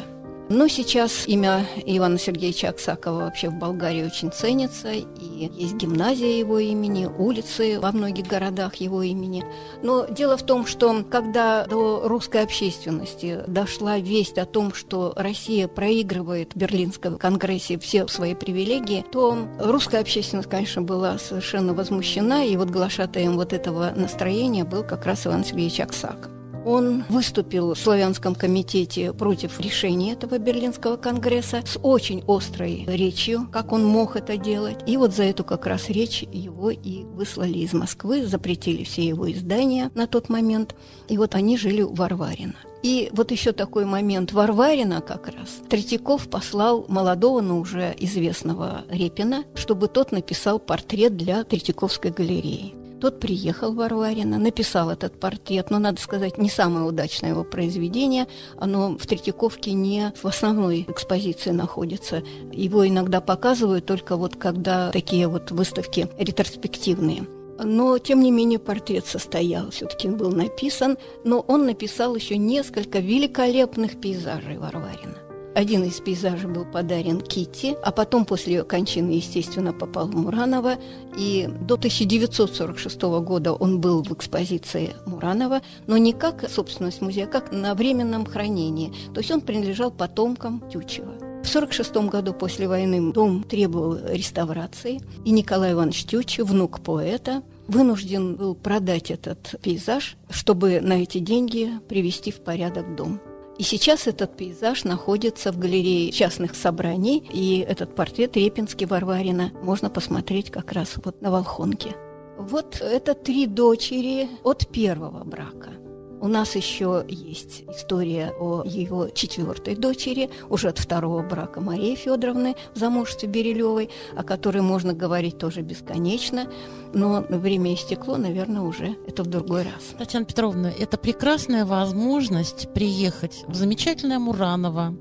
Но 0.50 0.68
сейчас 0.68 1.28
имя 1.28 1.64
Ивана 1.86 2.18
Сергеевича 2.18 2.70
Аксакова 2.70 3.20
вообще 3.20 3.50
в 3.50 3.54
Болгарии 3.54 4.04
очень 4.04 4.32
ценится, 4.32 4.92
и 4.92 5.06
есть 5.54 5.76
гимназия 5.76 6.40
его 6.40 6.58
имени, 6.58 7.06
улицы 7.06 7.80
во 7.80 7.92
многих 7.92 8.26
городах 8.26 8.76
его 8.76 9.04
имени. 9.04 9.46
Но 9.84 10.08
дело 10.08 10.38
в 10.38 10.44
том, 10.44 10.66
что 10.66 11.04
когда 11.04 11.66
до 11.66 12.02
русской 12.04 12.42
общественности 12.42 13.42
дошла 13.46 14.00
весть 14.00 14.40
о 14.40 14.48
том, 14.48 14.74
что 14.74 15.14
Россия 15.16 15.68
проигрывает 15.68 16.54
в 16.54 16.58
Берлинском 16.58 17.20
конгрессе 17.20 17.78
все 17.78 18.08
свои 18.08 18.34
привилегии, 18.34 19.06
то 19.12 19.38
русская 19.60 20.02
общественность, 20.02 20.50
конечно, 20.50 20.82
была 20.82 21.20
совершенно 21.20 21.76
возмущена, 21.76 22.44
и 22.44 22.58
вот 22.58 22.72
глашатаем 22.72 23.36
вот 23.36 23.54
этого 23.54 23.92
настроения 23.96 24.64
был 24.64 24.84
как 24.84 25.06
раз 25.06 25.28
Иван 25.28 25.46
Сергеевич 25.46 25.80
Аксаков. 25.82 26.39
Он 26.66 27.04
выступил 27.10 27.74
в 27.74 27.80
Славянском 27.80 28.36
комитете 28.36 29.14
против 29.14 29.60
решения 29.60 30.14
этого 30.14 30.38
Берлинского 30.38 30.98
конгресса 30.98 31.64
с 31.66 31.80
очень 31.82 32.24
острой 32.28 32.86
речью, 32.88 33.48
как 33.52 33.72
он 33.72 33.86
мог 33.86 34.16
это 34.16 34.38
делать. 34.38 34.78
И 34.86 34.98
вот 34.98 35.14
за 35.16 35.24
эту 35.24 35.44
как 35.44 35.66
раз 35.66 35.90
речь 35.90 36.24
его 36.32 36.70
и 36.70 37.04
выслали 37.04 37.60
из 37.60 37.74
Москвы, 37.74 38.26
запретили 38.26 38.84
все 38.84 39.06
его 39.06 39.32
издания 39.32 39.90
на 39.96 40.08
тот 40.08 40.30
момент. 40.30 40.76
И 41.08 41.18
вот 41.18 41.36
они 41.36 41.58
жили 41.58 41.82
у 41.82 41.94
Варварина. 41.94 42.56
И 42.82 43.10
вот 43.12 43.32
еще 43.32 43.52
такой 43.52 43.86
момент 43.86 44.32
Варварина 44.32 45.02
как 45.02 45.28
раз. 45.28 45.60
Третьяков 45.70 46.30
послал 46.30 46.86
молодого, 46.88 47.42
но 47.42 47.60
уже 47.60 47.94
известного 48.00 48.84
Репина, 48.90 49.44
чтобы 49.56 49.88
тот 49.88 50.12
написал 50.12 50.60
портрет 50.60 51.18
для 51.18 51.44
Третьяковской 51.44 52.12
галереи. 52.12 52.74
Тот 53.00 53.22
приехал 53.22 53.74
Варварина, 53.74 54.38
написал 54.38 54.90
этот 54.90 55.18
портрет, 55.18 55.70
но, 55.70 55.80
надо 55.80 56.02
сказать, 56.02 56.38
не 56.38 56.50
самое 56.50 56.86
удачное 56.86 57.30
его 57.30 57.46
произведение. 57.46 58.28
Оно 58.58 58.98
в 58.98 59.08
Третьяковке 59.08 59.72
не 59.72 60.12
в 60.22 60.26
основной 60.26 60.86
экспозиции 60.88 61.52
находится. 61.52 62.24
Его 62.52 62.86
иногда 62.86 63.22
показывают 63.22 63.86
только 63.86 64.18
вот 64.18 64.36
когда 64.36 64.92
такие 64.92 65.30
вот 65.30 65.52
выставки 65.52 66.10
ретроспективные. 66.18 67.26
Но, 67.62 67.98
тем 68.00 68.22
не 68.22 68.32
менее, 68.32 68.60
портрет 68.60 69.06
состоял, 69.06 69.70
все-таки 69.72 70.10
был 70.10 70.32
написан, 70.32 70.98
но 71.24 71.40
он 71.40 71.66
написал 71.66 72.16
еще 72.16 72.38
несколько 72.38 73.00
великолепных 73.00 74.00
пейзажей 74.00 74.58
Варварина. 74.58 75.29
Один 75.60 75.84
из 75.84 76.00
пейзажей 76.00 76.50
был 76.50 76.64
подарен 76.64 77.20
Кити, 77.20 77.76
а 77.84 77.92
потом 77.92 78.24
после 78.24 78.54
ее 78.54 78.64
кончины, 78.64 79.12
естественно, 79.12 79.74
попал 79.74 80.08
в 80.08 80.16
Муранова. 80.16 80.78
И 81.18 81.50
до 81.68 81.74
1946 81.74 83.02
года 83.02 83.52
он 83.52 83.82
был 83.82 84.02
в 84.02 84.14
экспозиции 84.14 84.92
Муранова, 85.06 85.62
но 85.86 85.98
не 85.98 86.14
как 86.14 86.50
собственность 86.50 87.02
музея, 87.02 87.26
а 87.26 87.28
как 87.28 87.52
на 87.52 87.76
временном 87.76 88.26
хранении. 88.26 88.94
То 89.14 89.20
есть 89.20 89.32
он 89.32 89.42
принадлежал 89.42 89.92
потомкам 89.92 90.64
Тютчева. 90.72 91.12
В 91.44 91.50
1946 91.50 92.10
году 92.10 92.34
после 92.34 92.66
войны 92.70 93.12
дом 93.12 93.44
требовал 93.44 93.98
реставрации, 94.08 95.02
и 95.26 95.32
Николай 95.32 95.74
Иванович 95.74 96.06
Тютчев, 96.06 96.48
внук 96.48 96.80
поэта, 96.80 97.44
вынужден 97.68 98.38
был 98.38 98.56
продать 98.56 99.12
этот 99.12 99.56
пейзаж, 99.62 100.16
чтобы 100.30 100.80
на 100.80 101.04
эти 101.04 101.18
деньги 101.18 101.70
привести 101.90 102.32
в 102.32 102.40
порядок 102.40 102.96
дом. 102.96 103.20
И 103.60 103.64
сейчас 103.64 104.08
этот 104.08 104.38
пейзаж 104.38 104.86
находится 104.86 105.52
в 105.52 105.60
галерее 105.60 106.14
частных 106.14 106.56
собраний, 106.56 107.18
и 107.30 107.60
этот 107.60 107.94
портрет 107.94 108.38
Репинский 108.38 108.86
Варварина 108.86 109.52
можно 109.62 109.90
посмотреть 109.90 110.50
как 110.50 110.72
раз 110.72 110.96
вот 111.04 111.22
на 111.22 111.30
Волхонке. 111.30 111.94
Вот 112.38 112.80
это 112.80 113.16
три 113.16 113.48
дочери 113.48 114.30
от 114.44 114.66
первого 114.70 115.26
брака– 115.26 115.72
у 116.22 116.28
нас 116.28 116.56
еще 116.56 117.06
есть 117.08 117.64
история 117.70 118.34
о 118.40 118.64
его 118.66 119.10
четвертой 119.10 119.76
дочери, 119.76 120.30
уже 120.50 120.70
от 120.70 120.78
второго 120.78 121.22
брака 121.24 121.62
Марии 121.62 121.96
Федоровны 121.96 122.56
в 122.74 122.78
замужестве 122.78 123.30
Берилевой, 123.30 123.90
о 124.16 124.24
которой 124.24 124.62
можно 124.62 124.94
говорить 124.94 125.38
тоже 125.38 125.62
бесконечно, 125.62 126.52
но 126.94 127.26
время 127.30 127.74
истекло, 127.74 128.18
наверное, 128.18 128.62
уже 128.62 128.98
это 129.08 129.24
в 129.24 129.28
другой 129.28 129.64
раз. 129.64 129.96
Татьяна 129.98 130.26
Петровна, 130.26 130.72
это 130.72 130.98
прекрасная 130.98 131.66
возможность 131.66 132.74
приехать 132.74 133.44
в 133.48 133.56
замечательное 133.56 134.20
Мураново, 134.20 134.96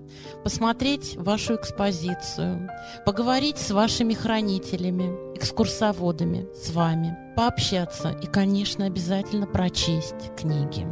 посмотреть 0.44 1.16
вашу 1.16 1.56
экспозицию, 1.56 2.70
поговорить 3.04 3.58
с 3.58 3.70
вашими 3.70 4.14
хранителями, 4.14 5.27
экскурсоводами, 5.38 6.46
с 6.54 6.70
вами, 6.70 7.16
пообщаться 7.36 8.10
и, 8.10 8.26
конечно, 8.26 8.84
обязательно 8.84 9.46
прочесть 9.46 10.34
книги. 10.36 10.86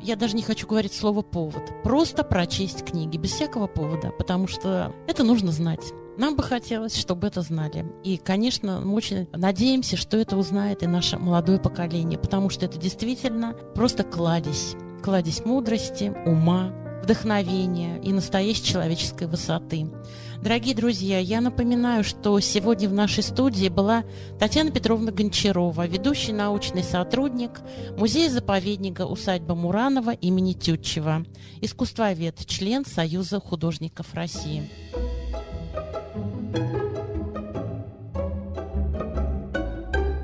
Я 0.00 0.16
даже 0.16 0.34
не 0.34 0.42
хочу 0.42 0.66
говорить 0.66 0.94
слово 0.94 1.22
«повод». 1.22 1.62
Просто 1.84 2.24
прочесть 2.24 2.84
книги, 2.84 3.18
без 3.18 3.32
всякого 3.32 3.68
повода, 3.68 4.10
потому 4.18 4.48
что 4.48 4.92
это 5.06 5.22
нужно 5.22 5.52
знать. 5.52 5.92
Нам 6.18 6.36
бы 6.36 6.42
хотелось, 6.42 6.96
чтобы 6.96 7.28
это 7.28 7.40
знали. 7.42 7.86
И, 8.02 8.16
конечно, 8.16 8.80
мы 8.80 8.94
очень 8.94 9.28
надеемся, 9.32 9.96
что 9.96 10.16
это 10.16 10.36
узнает 10.36 10.82
и 10.82 10.86
наше 10.86 11.18
молодое 11.18 11.58
поколение, 11.58 12.18
потому 12.18 12.50
что 12.50 12.66
это 12.66 12.78
действительно 12.78 13.54
просто 13.74 14.02
кладезь. 14.02 14.74
Кладезь 15.02 15.44
мудрости, 15.44 16.12
ума, 16.26 16.72
вдохновения 17.02 18.00
и 18.00 18.12
настоящей 18.12 18.64
человеческой 18.64 19.26
высоты. 19.26 19.90
Дорогие 20.42 20.74
друзья, 20.74 21.20
я 21.20 21.40
напоминаю, 21.40 22.02
что 22.02 22.40
сегодня 22.40 22.88
в 22.88 22.92
нашей 22.92 23.22
студии 23.22 23.68
была 23.68 24.02
Татьяна 24.40 24.72
Петровна 24.72 25.12
Гончарова, 25.12 25.86
ведущий 25.86 26.32
научный 26.32 26.82
сотрудник 26.82 27.60
музея-заповедника 27.96 29.06
усадьба 29.06 29.54
Муранова 29.54 30.10
имени 30.10 30.54
Тютчева, 30.54 31.24
искусствовед, 31.60 32.44
член 32.44 32.84
Союза 32.84 33.38
художников 33.38 34.14
России. 34.14 34.68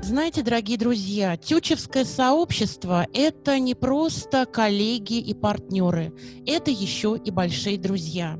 Знаете, 0.03 0.41
дорогие 0.41 0.77
друзья, 0.77 1.37
тючевское 1.37 2.03
сообщество– 2.03 3.05
это 3.13 3.57
не 3.59 3.73
просто 3.73 4.45
коллеги 4.45 5.19
и 5.19 5.33
партнеры, 5.33 6.13
это 6.45 6.71
еще 6.71 7.15
и 7.23 7.31
большие 7.31 7.77
друзья. 7.77 8.37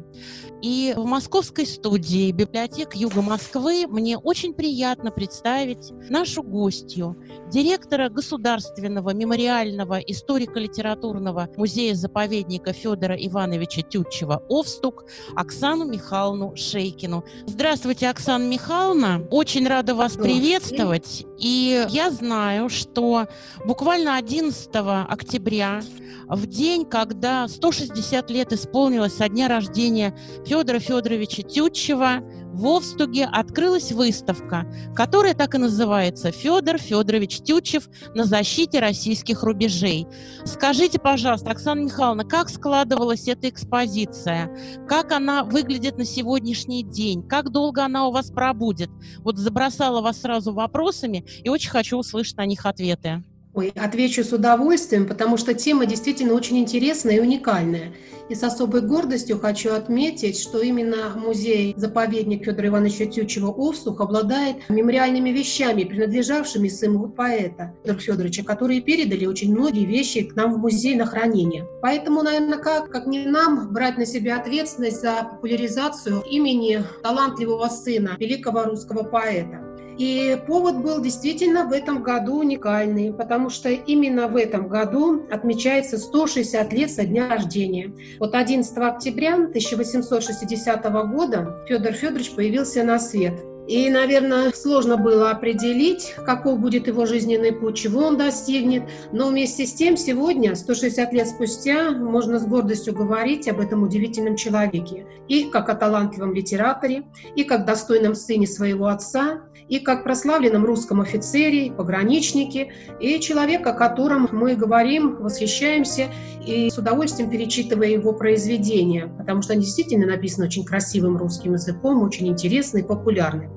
И 0.62 0.94
в 0.98 1.06
московской 1.06 1.66
студии 1.66 2.32
библиотек 2.32 2.94
Юга 2.94 3.22
Москвы 3.22 3.88
мне 3.88 4.18
очень 4.18 4.54
приятно 4.54 5.10
представить 5.10 5.92
нашу 6.10 6.44
гостью, 6.44 7.16
директора 7.50 8.10
Государственного 8.10 9.14
мемориального 9.14 10.00
историко-литературного 10.00 11.50
музея-заповедника 11.56 12.74
Федора 12.74 13.16
Ивановича 13.16 13.84
Тютчева 13.84 14.44
«Овстук» 14.50 15.06
Оксану 15.36 15.86
Михайловну 15.86 16.54
Шейкину. 16.58 17.24
Здравствуйте, 17.48 18.10
Оксана 18.10 18.44
Михайловна. 18.44 19.26
Очень 19.32 19.66
рада 19.66 19.96
вас 19.96 20.14
приветствовать. 20.14 21.26
И 21.38 21.86
я 21.90 22.12
знаю, 22.12 22.68
что 22.68 23.28
буквально 23.66 24.18
11 24.18 24.70
октября 25.08 25.82
в 26.28 26.46
день, 26.46 26.86
когда 26.86 27.48
160 27.48 28.30
лет 28.30 28.54
исполнилось 28.54 29.16
со 29.16 29.30
дня 29.30 29.48
рождения 29.48 30.16
Федора 30.50 30.80
Федоровича 30.80 31.44
Тютчева, 31.44 32.24
в 32.54 32.66
Овстуге 32.66 33.26
открылась 33.26 33.92
выставка, 33.92 34.66
которая 34.96 35.36
так 35.36 35.54
и 35.54 35.60
называется 35.60 36.32
«Федор 36.32 36.80
Федорович 36.80 37.42
Тютчев 37.42 37.88
на 38.16 38.24
защите 38.24 38.80
российских 38.80 39.44
рубежей». 39.44 40.08
Скажите, 40.46 40.98
пожалуйста, 40.98 41.52
Оксана 41.52 41.82
Михайловна, 41.82 42.26
как 42.26 42.50
складывалась 42.50 43.28
эта 43.28 43.48
экспозиция? 43.48 44.50
Как 44.88 45.12
она 45.12 45.44
выглядит 45.44 46.00
на 46.00 46.06
сегодняшний 46.06 46.82
день? 46.82 47.22
Как 47.22 47.52
долго 47.52 47.86
она 47.86 48.08
у 48.08 48.12
вас 48.12 48.32
пробудет? 48.32 48.90
Вот 49.20 49.38
забросала 49.38 50.02
вас 50.02 50.20
сразу 50.22 50.52
вопросами 50.52 51.24
и 51.44 51.50
очень 51.50 51.70
хочу 51.70 51.96
услышать 51.96 52.38
на 52.38 52.48
них 52.48 52.66
ответы. 52.66 53.24
Ой, 53.56 53.74
отвечу 53.76 54.24
с 54.24 54.32
удовольствием, 54.32 55.08
потому 55.08 55.36
что 55.36 55.56
тема 55.56 55.88
действительно 55.88 56.34
очень 56.34 56.60
интересная 56.60 57.16
и 57.16 57.20
уникальная. 57.20 57.94
И 58.30 58.36
с 58.36 58.44
особой 58.44 58.82
гордостью 58.82 59.40
хочу 59.40 59.74
отметить, 59.74 60.40
что 60.40 60.62
именно 60.62 61.16
музей-заповедник 61.16 62.46
Федора 62.46 62.68
Ивановича 62.68 63.08
Тютчева 63.08 63.50
Овсух 63.50 64.02
обладает 64.02 64.58
мемориальными 64.70 65.32
вещами, 65.32 65.84
принадлежавшими 65.84 66.68
сыну 66.68 67.10
поэта 67.10 67.74
Федора 67.84 68.00
Федоровича, 68.00 68.44
которые 68.44 68.82
передали 68.82 69.26
очень 69.26 69.52
многие 69.52 69.86
вещи 69.86 70.22
к 70.22 70.36
нам 70.36 70.54
в 70.54 70.60
музей 70.60 70.96
на 70.96 71.08
хранение. 71.08 71.68
Поэтому, 71.82 72.22
наверное, 72.22 72.60
как, 72.60 72.92
как 72.92 73.08
не 73.08 73.26
нам 73.26 73.74
брать 73.74 73.98
на 73.98 74.06
себя 74.06 74.40
ответственность 74.40 75.02
за 75.02 75.24
популяризацию 75.24 76.22
имени 76.30 76.84
талантливого 77.02 77.68
сына 77.68 78.16
великого 78.20 78.66
русского 78.66 79.02
поэта. 79.02 79.69
И 80.00 80.42
повод 80.48 80.78
был 80.78 81.02
действительно 81.02 81.66
в 81.66 81.74
этом 81.74 82.02
году 82.02 82.40
уникальный, 82.40 83.12
потому 83.12 83.50
что 83.50 83.68
именно 83.68 84.30
в 84.30 84.38
этом 84.38 84.70
году 84.70 85.26
отмечается 85.30 85.98
160 85.98 86.72
лет 86.72 86.90
со 86.90 87.04
дня 87.04 87.28
рождения. 87.28 87.92
Вот 88.18 88.34
11 88.34 88.78
октября 88.78 89.34
1860 89.34 90.84
года 91.12 91.66
Федор 91.68 91.92
Федорович 91.92 92.32
появился 92.32 92.82
на 92.84 92.98
свет. 92.98 93.49
И, 93.70 93.88
наверное, 93.92 94.52
сложно 94.52 94.98
было 94.98 95.30
определить, 95.30 96.16
каков 96.26 96.60
будет 96.60 96.88
его 96.88 97.06
жизненный 97.06 97.52
путь, 97.52 97.78
чего 97.78 98.02
он 98.02 98.18
достигнет. 98.18 98.90
Но 99.12 99.28
вместе 99.28 99.68
с 99.68 99.74
тем 99.76 99.96
сегодня, 99.96 100.56
160 100.56 101.14
лет 101.14 101.28
спустя, 101.28 101.92
можно 101.92 102.40
с 102.40 102.48
гордостью 102.48 102.96
говорить 102.96 103.48
об 103.48 103.60
этом 103.60 103.84
удивительном 103.84 104.38
человеке. 104.38 105.06
И 105.28 105.52
как 105.52 105.70
о 105.70 105.76
талантливом 105.76 106.34
литераторе, 106.34 107.04
и 107.36 107.44
как 107.44 107.66
достойном 107.66 108.16
сыне 108.16 108.48
своего 108.48 108.88
отца, 108.88 109.42
и 109.68 109.78
как 109.78 110.04
прославленном 110.04 110.66
русском 110.66 111.00
офицере, 111.02 111.72
пограничнике, 111.72 112.74
и 113.00 113.20
человек, 113.20 113.68
о 113.68 113.74
котором 113.74 114.30
мы 114.32 114.56
говорим, 114.56 115.18
восхищаемся 115.18 116.08
и 116.44 116.72
с 116.72 116.78
удовольствием 116.80 117.30
перечитывая 117.30 117.90
его 117.90 118.14
произведения, 118.14 119.14
потому 119.18 119.44
что 119.44 119.54
они 119.54 119.62
действительно 119.62 120.08
написаны 120.08 120.48
очень 120.48 120.66
красивым 120.66 121.18
русским 121.18 121.54
языком, 121.54 122.02
очень 122.02 122.28
интересны 122.28 122.80
и 122.80 122.84
популярны. 122.84 123.50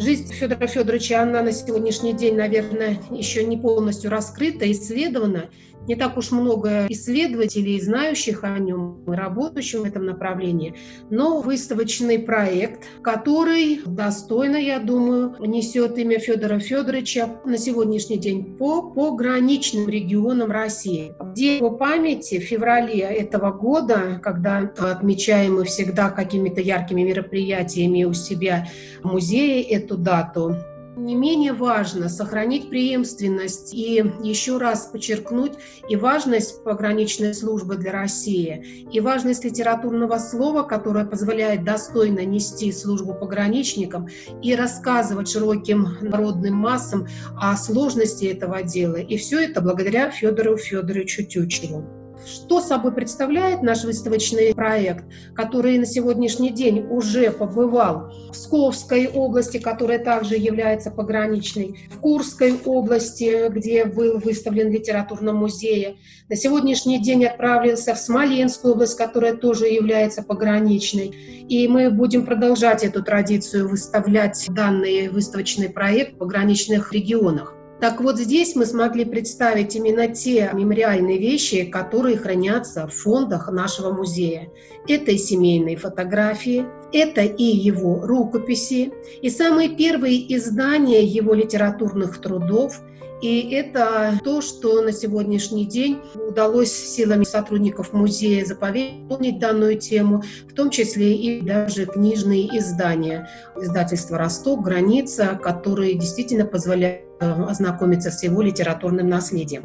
Жизнь 0.00 0.32
Федора 0.32 0.66
Федоровича, 0.66 1.20
она 1.20 1.42
на 1.42 1.52
сегодняшний 1.52 2.14
день, 2.14 2.34
наверное, 2.34 2.98
еще 3.10 3.44
не 3.44 3.58
полностью 3.58 4.10
раскрыта, 4.10 4.70
исследована 4.72 5.50
не 5.90 5.96
так 5.96 6.16
уж 6.16 6.30
много 6.30 6.86
исследователей, 6.88 7.80
знающих 7.80 8.44
о 8.44 8.56
нем, 8.60 9.02
работающих 9.08 9.80
в 9.80 9.84
этом 9.84 10.06
направлении, 10.06 10.76
но 11.10 11.40
выставочный 11.40 12.20
проект, 12.20 12.84
который 13.02 13.80
достойно, 13.84 14.54
я 14.54 14.78
думаю, 14.78 15.34
несет 15.40 15.98
имя 15.98 16.20
Федора 16.20 16.60
Федоровича 16.60 17.40
на 17.44 17.58
сегодняшний 17.58 18.18
день 18.18 18.56
по 18.56 18.82
пограничным 18.82 19.88
регионам 19.88 20.52
России. 20.52 21.12
Где 21.32 21.58
по 21.58 21.70
памяти 21.70 22.38
в 22.38 22.44
феврале 22.44 23.00
этого 23.00 23.50
года, 23.50 24.20
когда 24.22 24.70
отмечаем 24.78 25.54
мы 25.54 25.64
всегда 25.64 26.10
какими-то 26.10 26.60
яркими 26.60 27.02
мероприятиями 27.02 28.04
у 28.04 28.12
себя 28.12 28.68
в 29.02 29.08
музее 29.08 29.60
эту 29.62 29.96
дату, 29.96 30.54
Не 30.96 31.14
менее 31.14 31.52
важно 31.52 32.08
сохранить 32.08 32.68
преемственность 32.68 33.72
и 33.72 34.04
еще 34.22 34.58
раз 34.58 34.86
подчеркнуть 34.86 35.52
и 35.88 35.94
важность 35.94 36.64
пограничной 36.64 37.32
службы 37.32 37.76
для 37.76 37.92
России, 37.92 38.86
и 38.92 39.00
важность 39.00 39.44
литературного 39.44 40.18
слова, 40.18 40.64
которое 40.64 41.04
позволяет 41.04 41.64
достойно 41.64 42.24
нести 42.24 42.72
службу 42.72 43.14
пограничникам 43.14 44.08
и 44.42 44.54
рассказывать 44.54 45.28
широким 45.28 45.88
народным 46.00 46.54
массам 46.54 47.06
о 47.36 47.56
сложности 47.56 48.24
этого 48.24 48.62
дела. 48.62 48.96
И 48.96 49.16
все 49.16 49.44
это 49.44 49.60
благодаря 49.60 50.10
Федору 50.10 50.56
Федоровичу 50.56 51.24
Тютчеву. 51.24 51.99
Что 52.26 52.60
собой 52.60 52.92
представляет 52.92 53.62
наш 53.62 53.84
выставочный 53.84 54.54
проект, 54.54 55.04
который 55.34 55.78
на 55.78 55.86
сегодняшний 55.86 56.50
день 56.50 56.86
уже 56.90 57.30
побывал 57.30 58.12
в 58.28 58.32
Псковской 58.32 59.08
области, 59.08 59.58
которая 59.58 59.98
также 59.98 60.36
является 60.36 60.90
пограничной, 60.90 61.88
в 61.90 61.98
Курской 61.98 62.54
области, 62.64 63.48
где 63.48 63.84
был 63.84 64.18
выставлен 64.18 64.68
в 64.68 64.72
литературном 64.72 65.36
музее. 65.36 65.96
На 66.28 66.36
сегодняшний 66.36 66.98
день 66.98 67.24
отправился 67.24 67.94
в 67.94 67.98
Смоленскую 67.98 68.74
область, 68.74 68.96
которая 68.96 69.34
тоже 69.34 69.66
является 69.66 70.22
пограничной. 70.22 71.08
И 71.48 71.66
мы 71.68 71.90
будем 71.90 72.26
продолжать 72.26 72.84
эту 72.84 73.02
традицию 73.02 73.68
выставлять 73.68 74.46
данный 74.48 75.08
выставочный 75.08 75.68
проект 75.68 76.14
в 76.14 76.18
пограничных 76.18 76.92
регионах. 76.92 77.56
Так 77.80 78.02
вот 78.02 78.18
здесь 78.18 78.54
мы 78.56 78.66
смогли 78.66 79.06
представить 79.06 79.74
именно 79.74 80.06
те 80.06 80.50
мемориальные 80.52 81.18
вещи, 81.18 81.64
которые 81.64 82.18
хранятся 82.18 82.86
в 82.86 82.92
фондах 82.92 83.50
нашего 83.50 83.90
музея. 83.90 84.50
Это 84.86 85.12
и 85.12 85.16
семейные 85.16 85.78
фотографии, 85.78 86.66
это 86.92 87.22
и 87.22 87.42
его 87.42 88.00
рукописи, 88.04 88.92
и 89.22 89.30
самые 89.30 89.70
первые 89.70 90.36
издания 90.36 91.02
его 91.04 91.32
литературных 91.32 92.20
трудов, 92.20 92.82
и 93.22 93.50
это 93.50 94.18
то, 94.24 94.40
что 94.40 94.82
на 94.82 94.92
сегодняшний 94.92 95.66
день 95.66 95.98
удалось 96.14 96.72
силами 96.72 97.24
сотрудников 97.24 97.92
музея 97.92 98.44
заповедить 98.44 99.38
данную 99.38 99.78
тему, 99.78 100.22
в 100.48 100.54
том 100.54 100.70
числе 100.70 101.14
и 101.14 101.40
даже 101.40 101.86
книжные 101.86 102.46
издания. 102.58 103.28
Издательство 103.60 104.16
«Росток», 104.16 104.62
«Граница», 104.64 105.38
которые 105.42 105.94
действительно 105.94 106.46
позволяют 106.46 107.04
э, 107.20 107.30
ознакомиться 107.30 108.10
с 108.10 108.22
его 108.22 108.40
литературным 108.40 109.08
наследием. 109.08 109.64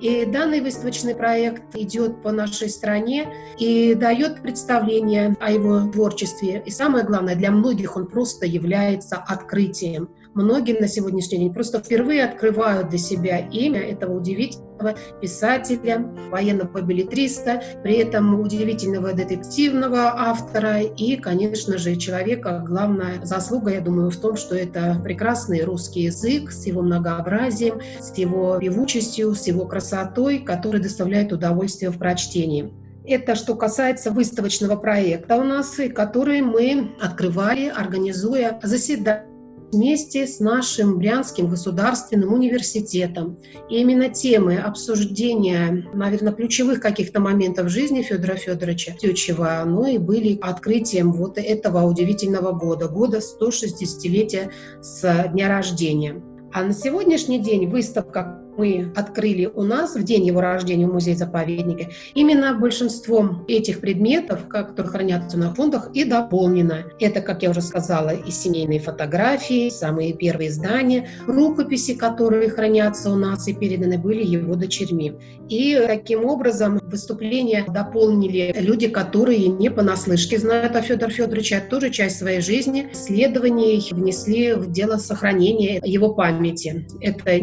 И 0.00 0.24
данный 0.24 0.60
выставочный 0.60 1.14
проект 1.14 1.74
идет 1.76 2.22
по 2.22 2.32
нашей 2.32 2.68
стране 2.68 3.28
и 3.58 3.94
дает 3.94 4.42
представление 4.42 5.36
о 5.40 5.52
его 5.52 5.90
творчестве. 5.90 6.62
И 6.66 6.70
самое 6.70 7.04
главное, 7.04 7.36
для 7.36 7.50
многих 7.50 7.96
он 7.96 8.06
просто 8.06 8.46
является 8.46 9.16
открытием– 9.16 10.08
многим 10.34 10.76
на 10.80 10.88
сегодняшний 10.88 11.38
день 11.38 11.52
просто 11.52 11.80
впервые 11.80 12.24
открывают 12.24 12.88
для 12.88 12.98
себя 12.98 13.38
имя 13.38 13.80
этого 13.80 14.16
удивительного 14.16 14.94
писателя, 15.20 16.04
военного 16.30 16.82
билетриста, 16.82 17.62
при 17.82 17.96
этом 17.96 18.40
удивительного 18.40 19.12
детективного 19.12 20.12
автора 20.16 20.80
и, 20.80 21.16
конечно 21.16 21.78
же, 21.78 21.96
человека. 21.96 22.62
Главная 22.66 23.24
заслуга, 23.24 23.72
я 23.72 23.80
думаю, 23.80 24.10
в 24.10 24.16
том, 24.16 24.36
что 24.36 24.54
это 24.54 25.00
прекрасный 25.02 25.62
русский 25.62 26.02
язык 26.02 26.50
с 26.50 26.66
его 26.66 26.82
многообразием, 26.82 27.80
с 28.00 28.16
его 28.18 28.58
певучестью, 28.58 29.34
с 29.34 29.46
его 29.46 29.66
красотой, 29.66 30.40
который 30.40 30.80
доставляет 30.80 31.32
удовольствие 31.32 31.90
в 31.90 31.98
прочтении. 31.98 32.72
Это 33.06 33.34
что 33.34 33.54
касается 33.54 34.10
выставочного 34.10 34.76
проекта 34.76 35.36
у 35.36 35.44
нас, 35.44 35.76
который 35.94 36.40
мы 36.40 36.92
открывали, 37.00 37.68
организуя 37.68 38.58
заседания 38.62 39.33
вместе 39.74 40.26
с 40.26 40.40
нашим 40.40 40.98
Брянским 40.98 41.48
государственным 41.48 42.32
университетом. 42.32 43.38
И 43.68 43.80
именно 43.80 44.08
темы 44.08 44.56
обсуждения, 44.56 45.86
наверное, 45.92 46.32
ключевых 46.32 46.80
каких-то 46.80 47.20
моментов 47.20 47.68
жизни 47.68 48.02
Федора 48.02 48.36
Федоровича 48.36 48.92
Тютчева, 48.92 49.62
ну 49.66 49.86
и 49.86 49.98
были 49.98 50.38
открытием 50.40 51.12
вот 51.12 51.36
этого 51.36 51.82
удивительного 51.82 52.52
года, 52.52 52.88
года 52.88 53.18
160-летия 53.18 54.50
с 54.80 55.28
дня 55.32 55.48
рождения. 55.48 56.22
А 56.52 56.62
на 56.62 56.72
сегодняшний 56.72 57.40
день 57.40 57.68
выставка 57.68 58.43
мы 58.56 58.92
открыли 58.94 59.46
у 59.46 59.62
нас 59.62 59.94
в 59.94 60.02
день 60.02 60.26
его 60.26 60.40
рождения 60.40 60.86
в 60.86 60.92
музее-заповеднике, 60.92 61.90
именно 62.14 62.54
большинством 62.54 63.44
этих 63.48 63.80
предметов, 63.80 64.48
которые 64.48 64.90
хранятся 64.90 65.38
на 65.38 65.54
фондах, 65.54 65.90
и 65.94 66.04
дополнено. 66.04 66.84
Это, 67.00 67.20
как 67.20 67.42
я 67.42 67.50
уже 67.50 67.62
сказала, 67.62 68.10
и 68.10 68.30
семейные 68.30 68.80
фотографии, 68.80 69.68
самые 69.70 70.12
первые 70.12 70.50
издания, 70.50 71.08
рукописи, 71.26 71.94
которые 71.94 72.50
хранятся 72.50 73.10
у 73.10 73.16
нас 73.16 73.48
и 73.48 73.54
переданы 73.54 73.98
были 73.98 74.24
его 74.24 74.54
дочерьми. 74.54 75.14
И 75.48 75.80
таким 75.86 76.24
образом 76.24 76.80
выступления 76.84 77.64
дополнили 77.68 78.54
люди, 78.58 78.88
которые 78.88 79.48
не 79.48 79.70
понаслышке 79.70 80.38
знают 80.38 80.74
о 80.76 80.82
Федоре 80.82 81.12
Федоровиче, 81.12 81.56
а 81.56 81.70
тоже 81.70 81.90
часть 81.90 82.18
своей 82.18 82.40
жизни, 82.40 82.88
исследований 82.92 83.86
внесли 83.90 84.54
в 84.54 84.70
дело 84.70 84.96
сохранения 84.96 85.80
его 85.84 86.14
памяти. 86.14 86.86
Это 87.00 87.38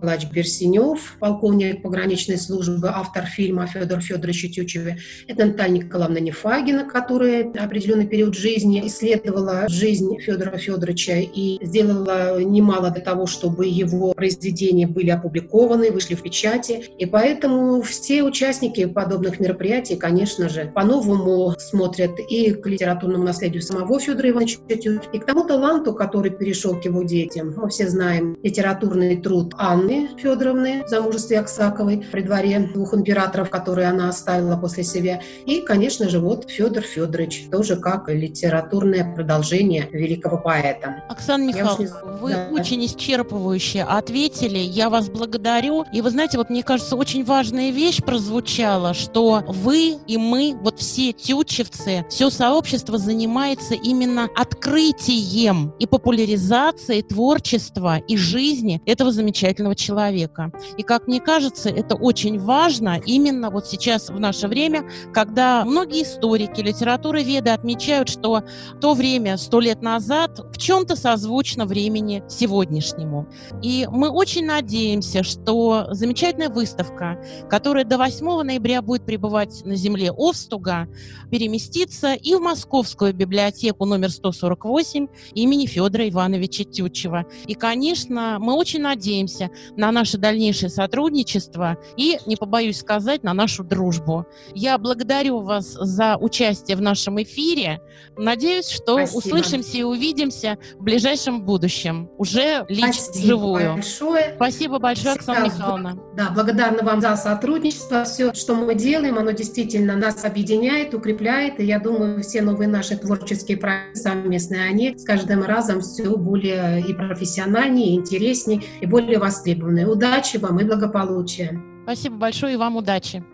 Николаевич 0.00 0.30
Берсенев, 0.30 1.16
полковник 1.20 1.82
пограничной 1.82 2.38
службы, 2.38 2.88
автор 2.88 3.26
фильма 3.26 3.66
Федор 3.66 4.00
Федорович 4.00 4.54
Тютчеве. 4.54 4.96
Это 5.28 5.44
Наталья 5.44 5.84
Николаевна 5.84 6.20
Нефагина, 6.20 6.88
которая 6.88 7.52
определенный 7.52 8.06
период 8.06 8.34
жизни 8.34 8.80
исследовала 8.86 9.68
жизнь 9.68 10.18
Федора 10.18 10.56
Федоровича 10.56 11.16
и 11.18 11.58
сделала 11.60 12.40
немало 12.40 12.90
для 12.90 13.02
того, 13.02 13.26
чтобы 13.26 13.66
его 13.66 14.14
произведения 14.14 14.86
были 14.86 15.10
опубликованы, 15.10 15.90
вышли 15.90 16.14
в 16.14 16.22
печати. 16.22 16.86
И 16.96 17.04
поэтому 17.04 17.82
все 17.82 18.22
участники 18.22 18.86
подобных 18.86 19.38
мероприятий, 19.38 19.96
конечно 19.96 20.48
же, 20.48 20.72
по-новому 20.74 21.54
смотрят 21.58 22.12
и 22.30 22.52
к 22.52 22.66
литературному 22.66 23.24
наследию 23.24 23.60
самого 23.60 24.00
Федора 24.00 24.30
Ивановича 24.30 24.60
Тютчева, 24.66 25.02
и 25.12 25.18
к 25.18 25.26
тому 25.26 25.46
таланту, 25.46 25.92
который 25.92 26.30
перешел 26.30 26.80
к 26.80 26.86
его 26.86 27.02
детям. 27.02 27.52
Мы 27.54 27.68
все 27.68 27.86
знаем 27.86 28.38
литературный 28.42 29.18
труд 29.18 29.52
Анны 29.58 29.89
Анны 29.90 30.08
Федоровны, 30.16 30.84
замужестве 30.86 31.40
Аксаковой, 31.40 32.06
при 32.12 32.22
дворе 32.22 32.60
двух 32.60 32.94
императоров, 32.94 33.50
которые 33.50 33.88
она 33.88 34.08
оставила 34.08 34.56
после 34.56 34.84
себя. 34.84 35.20
И, 35.46 35.62
конечно 35.62 36.08
же, 36.08 36.20
вот 36.20 36.48
Федор 36.48 36.84
Федорович, 36.84 37.48
тоже 37.50 37.76
как 37.76 38.08
литературное 38.08 39.12
продолжение 39.14 39.88
великого 39.90 40.38
поэта. 40.38 41.02
Оксана 41.08 41.42
Михайловна, 41.42 42.18
вы 42.20 42.32
да. 42.32 42.48
очень 42.52 42.84
исчерпывающе 42.84 43.82
ответили. 43.82 44.58
Я 44.58 44.90
вас 44.90 45.08
благодарю. 45.08 45.84
И 45.92 46.00
вы 46.02 46.10
знаете, 46.10 46.38
вот 46.38 46.50
мне 46.50 46.62
кажется, 46.62 46.94
очень 46.94 47.24
важная 47.24 47.70
вещь 47.70 48.00
прозвучала, 48.00 48.94
что 48.94 49.42
вы 49.48 49.96
и 50.06 50.16
мы, 50.16 50.56
вот 50.62 50.78
все 50.78 51.12
тютчевцы, 51.12 52.04
все 52.08 52.30
сообщество 52.30 52.96
занимается 52.96 53.74
именно 53.74 54.28
открытием 54.36 55.72
и 55.80 55.86
популяризацией 55.86 57.02
творчества 57.02 57.98
и 57.98 58.16
жизни 58.16 58.80
этого 58.86 59.10
замечательного 59.10 59.74
человека. 59.80 60.52
И, 60.76 60.82
как 60.82 61.06
мне 61.08 61.20
кажется, 61.20 61.70
это 61.70 61.94
очень 61.96 62.38
важно 62.38 63.00
именно 63.04 63.50
вот 63.50 63.66
сейчас 63.66 64.10
в 64.10 64.20
наше 64.20 64.46
время, 64.46 64.84
когда 65.12 65.64
многие 65.64 66.02
историки, 66.02 66.60
литературы 66.60 67.22
веды 67.22 67.50
отмечают, 67.50 68.08
что 68.08 68.42
то 68.80 68.94
время 68.94 69.36
сто 69.36 69.60
лет 69.60 69.82
назад 69.82 70.38
в 70.38 70.58
чем-то 70.58 70.96
созвучно 70.96 71.64
времени 71.66 72.22
сегодняшнему. 72.28 73.26
И 73.62 73.88
мы 73.90 74.10
очень 74.10 74.46
надеемся, 74.46 75.22
что 75.22 75.88
замечательная 75.90 76.50
выставка, 76.50 77.22
которая 77.48 77.84
до 77.84 77.98
8 77.98 78.42
ноября 78.42 78.82
будет 78.82 79.04
пребывать 79.04 79.64
на 79.64 79.76
земле 79.76 80.12
Овстуга, 80.12 80.88
переместится 81.30 82.14
и 82.14 82.34
в 82.34 82.40
Московскую 82.40 83.14
библиотеку 83.14 83.84
номер 83.86 84.10
148 84.10 85.06
имени 85.34 85.66
Федора 85.66 86.08
Ивановича 86.08 86.64
Тютчева. 86.64 87.24
И, 87.46 87.54
конечно, 87.54 88.38
мы 88.40 88.54
очень 88.54 88.80
надеемся 88.80 89.50
на 89.76 89.92
наше 89.92 90.18
дальнейшее 90.18 90.70
сотрудничество 90.70 91.76
и, 91.96 92.18
не 92.26 92.36
побоюсь 92.36 92.78
сказать, 92.78 93.22
на 93.22 93.34
нашу 93.34 93.64
дружбу. 93.64 94.26
Я 94.54 94.78
благодарю 94.78 95.40
вас 95.40 95.66
за 95.72 96.16
участие 96.16 96.76
в 96.76 96.80
нашем 96.80 97.22
эфире. 97.22 97.80
Надеюсь, 98.16 98.68
что 98.68 98.94
Спасибо. 98.94 99.18
услышимся 99.18 99.78
и 99.78 99.82
увидимся 99.82 100.58
в 100.78 100.82
ближайшем 100.82 101.42
будущем, 101.42 102.10
уже 102.18 102.64
лично 102.68 102.92
Спасибо 102.92 103.24
вживую. 103.24 103.74
большое. 103.74 104.32
Спасибо 104.36 104.78
большое, 104.78 105.14
Оксана 105.14 105.44
Михайловна. 105.44 105.98
Да, 106.16 106.30
благодарна 106.30 106.82
вам 106.82 107.00
за 107.00 107.16
сотрудничество. 107.16 108.04
Все, 108.04 108.32
что 108.34 108.54
мы 108.54 108.74
делаем, 108.74 109.18
оно 109.18 109.30
действительно 109.32 109.96
нас 109.96 110.24
объединяет, 110.24 110.94
укрепляет. 110.94 111.60
И 111.60 111.64
я 111.64 111.78
думаю, 111.78 112.22
все 112.22 112.42
новые 112.42 112.68
наши 112.68 112.96
творческие 112.96 113.56
проекты 113.56 114.00
совместные, 114.00 114.64
они 114.64 114.96
с 114.96 115.04
каждым 115.04 115.42
разом 115.44 115.80
все 115.80 116.16
более 116.16 116.80
и 116.80 116.92
профессиональнее, 116.92 117.90
и 117.90 117.94
интереснее, 117.94 118.62
и 118.80 118.86
более 118.86 119.18
востребованы. 119.18 119.59
Удачи 119.62 120.36
вам 120.38 120.60
и 120.60 120.64
благополучия. 120.64 121.60
Спасибо 121.84 122.16
большое 122.16 122.54
и 122.54 122.56
вам 122.56 122.76
удачи. 122.76 123.24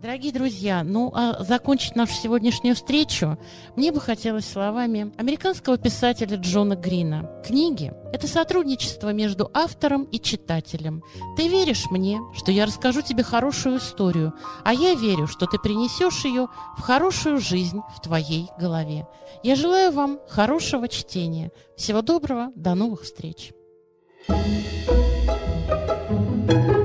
Дорогие 0.00 0.32
друзья, 0.32 0.82
ну 0.82 1.12
а 1.14 1.44
закончить 1.44 1.94
нашу 1.94 2.14
сегодняшнюю 2.14 2.74
встречу 2.74 3.36
мне 3.76 3.92
бы 3.92 4.00
хотелось 4.00 4.50
словами 4.50 5.12
американского 5.18 5.76
писателя 5.76 6.38
Джона 6.38 6.74
Грина. 6.74 7.30
Книги– 7.46 7.92
это 8.14 8.26
сотрудничество 8.26 9.12
между 9.12 9.50
автором 9.52 10.04
и 10.04 10.18
читателем. 10.18 11.02
Ты 11.36 11.48
веришь 11.48 11.90
мне, 11.90 12.18
что 12.34 12.50
я 12.50 12.64
расскажу 12.64 13.02
тебе 13.02 13.22
хорошую 13.22 13.76
историю, 13.76 14.32
а 14.64 14.72
я 14.72 14.94
верю, 14.94 15.26
что 15.26 15.44
ты 15.44 15.58
принесешь 15.58 16.24
ее 16.24 16.48
в 16.78 16.80
хорошую 16.80 17.38
жизнь 17.38 17.80
в 17.94 18.00
твоей 18.00 18.48
голове. 18.58 19.06
Я 19.42 19.54
желаю 19.54 19.92
вам 19.92 20.18
хорошего 20.30 20.88
чтения. 20.88 21.52
Всего 21.76 22.00
доброго, 22.00 22.52
до 22.56 22.74
новых 22.74 23.02
встреч. 23.02 23.52
Thank 26.50 26.68
you 26.68 26.79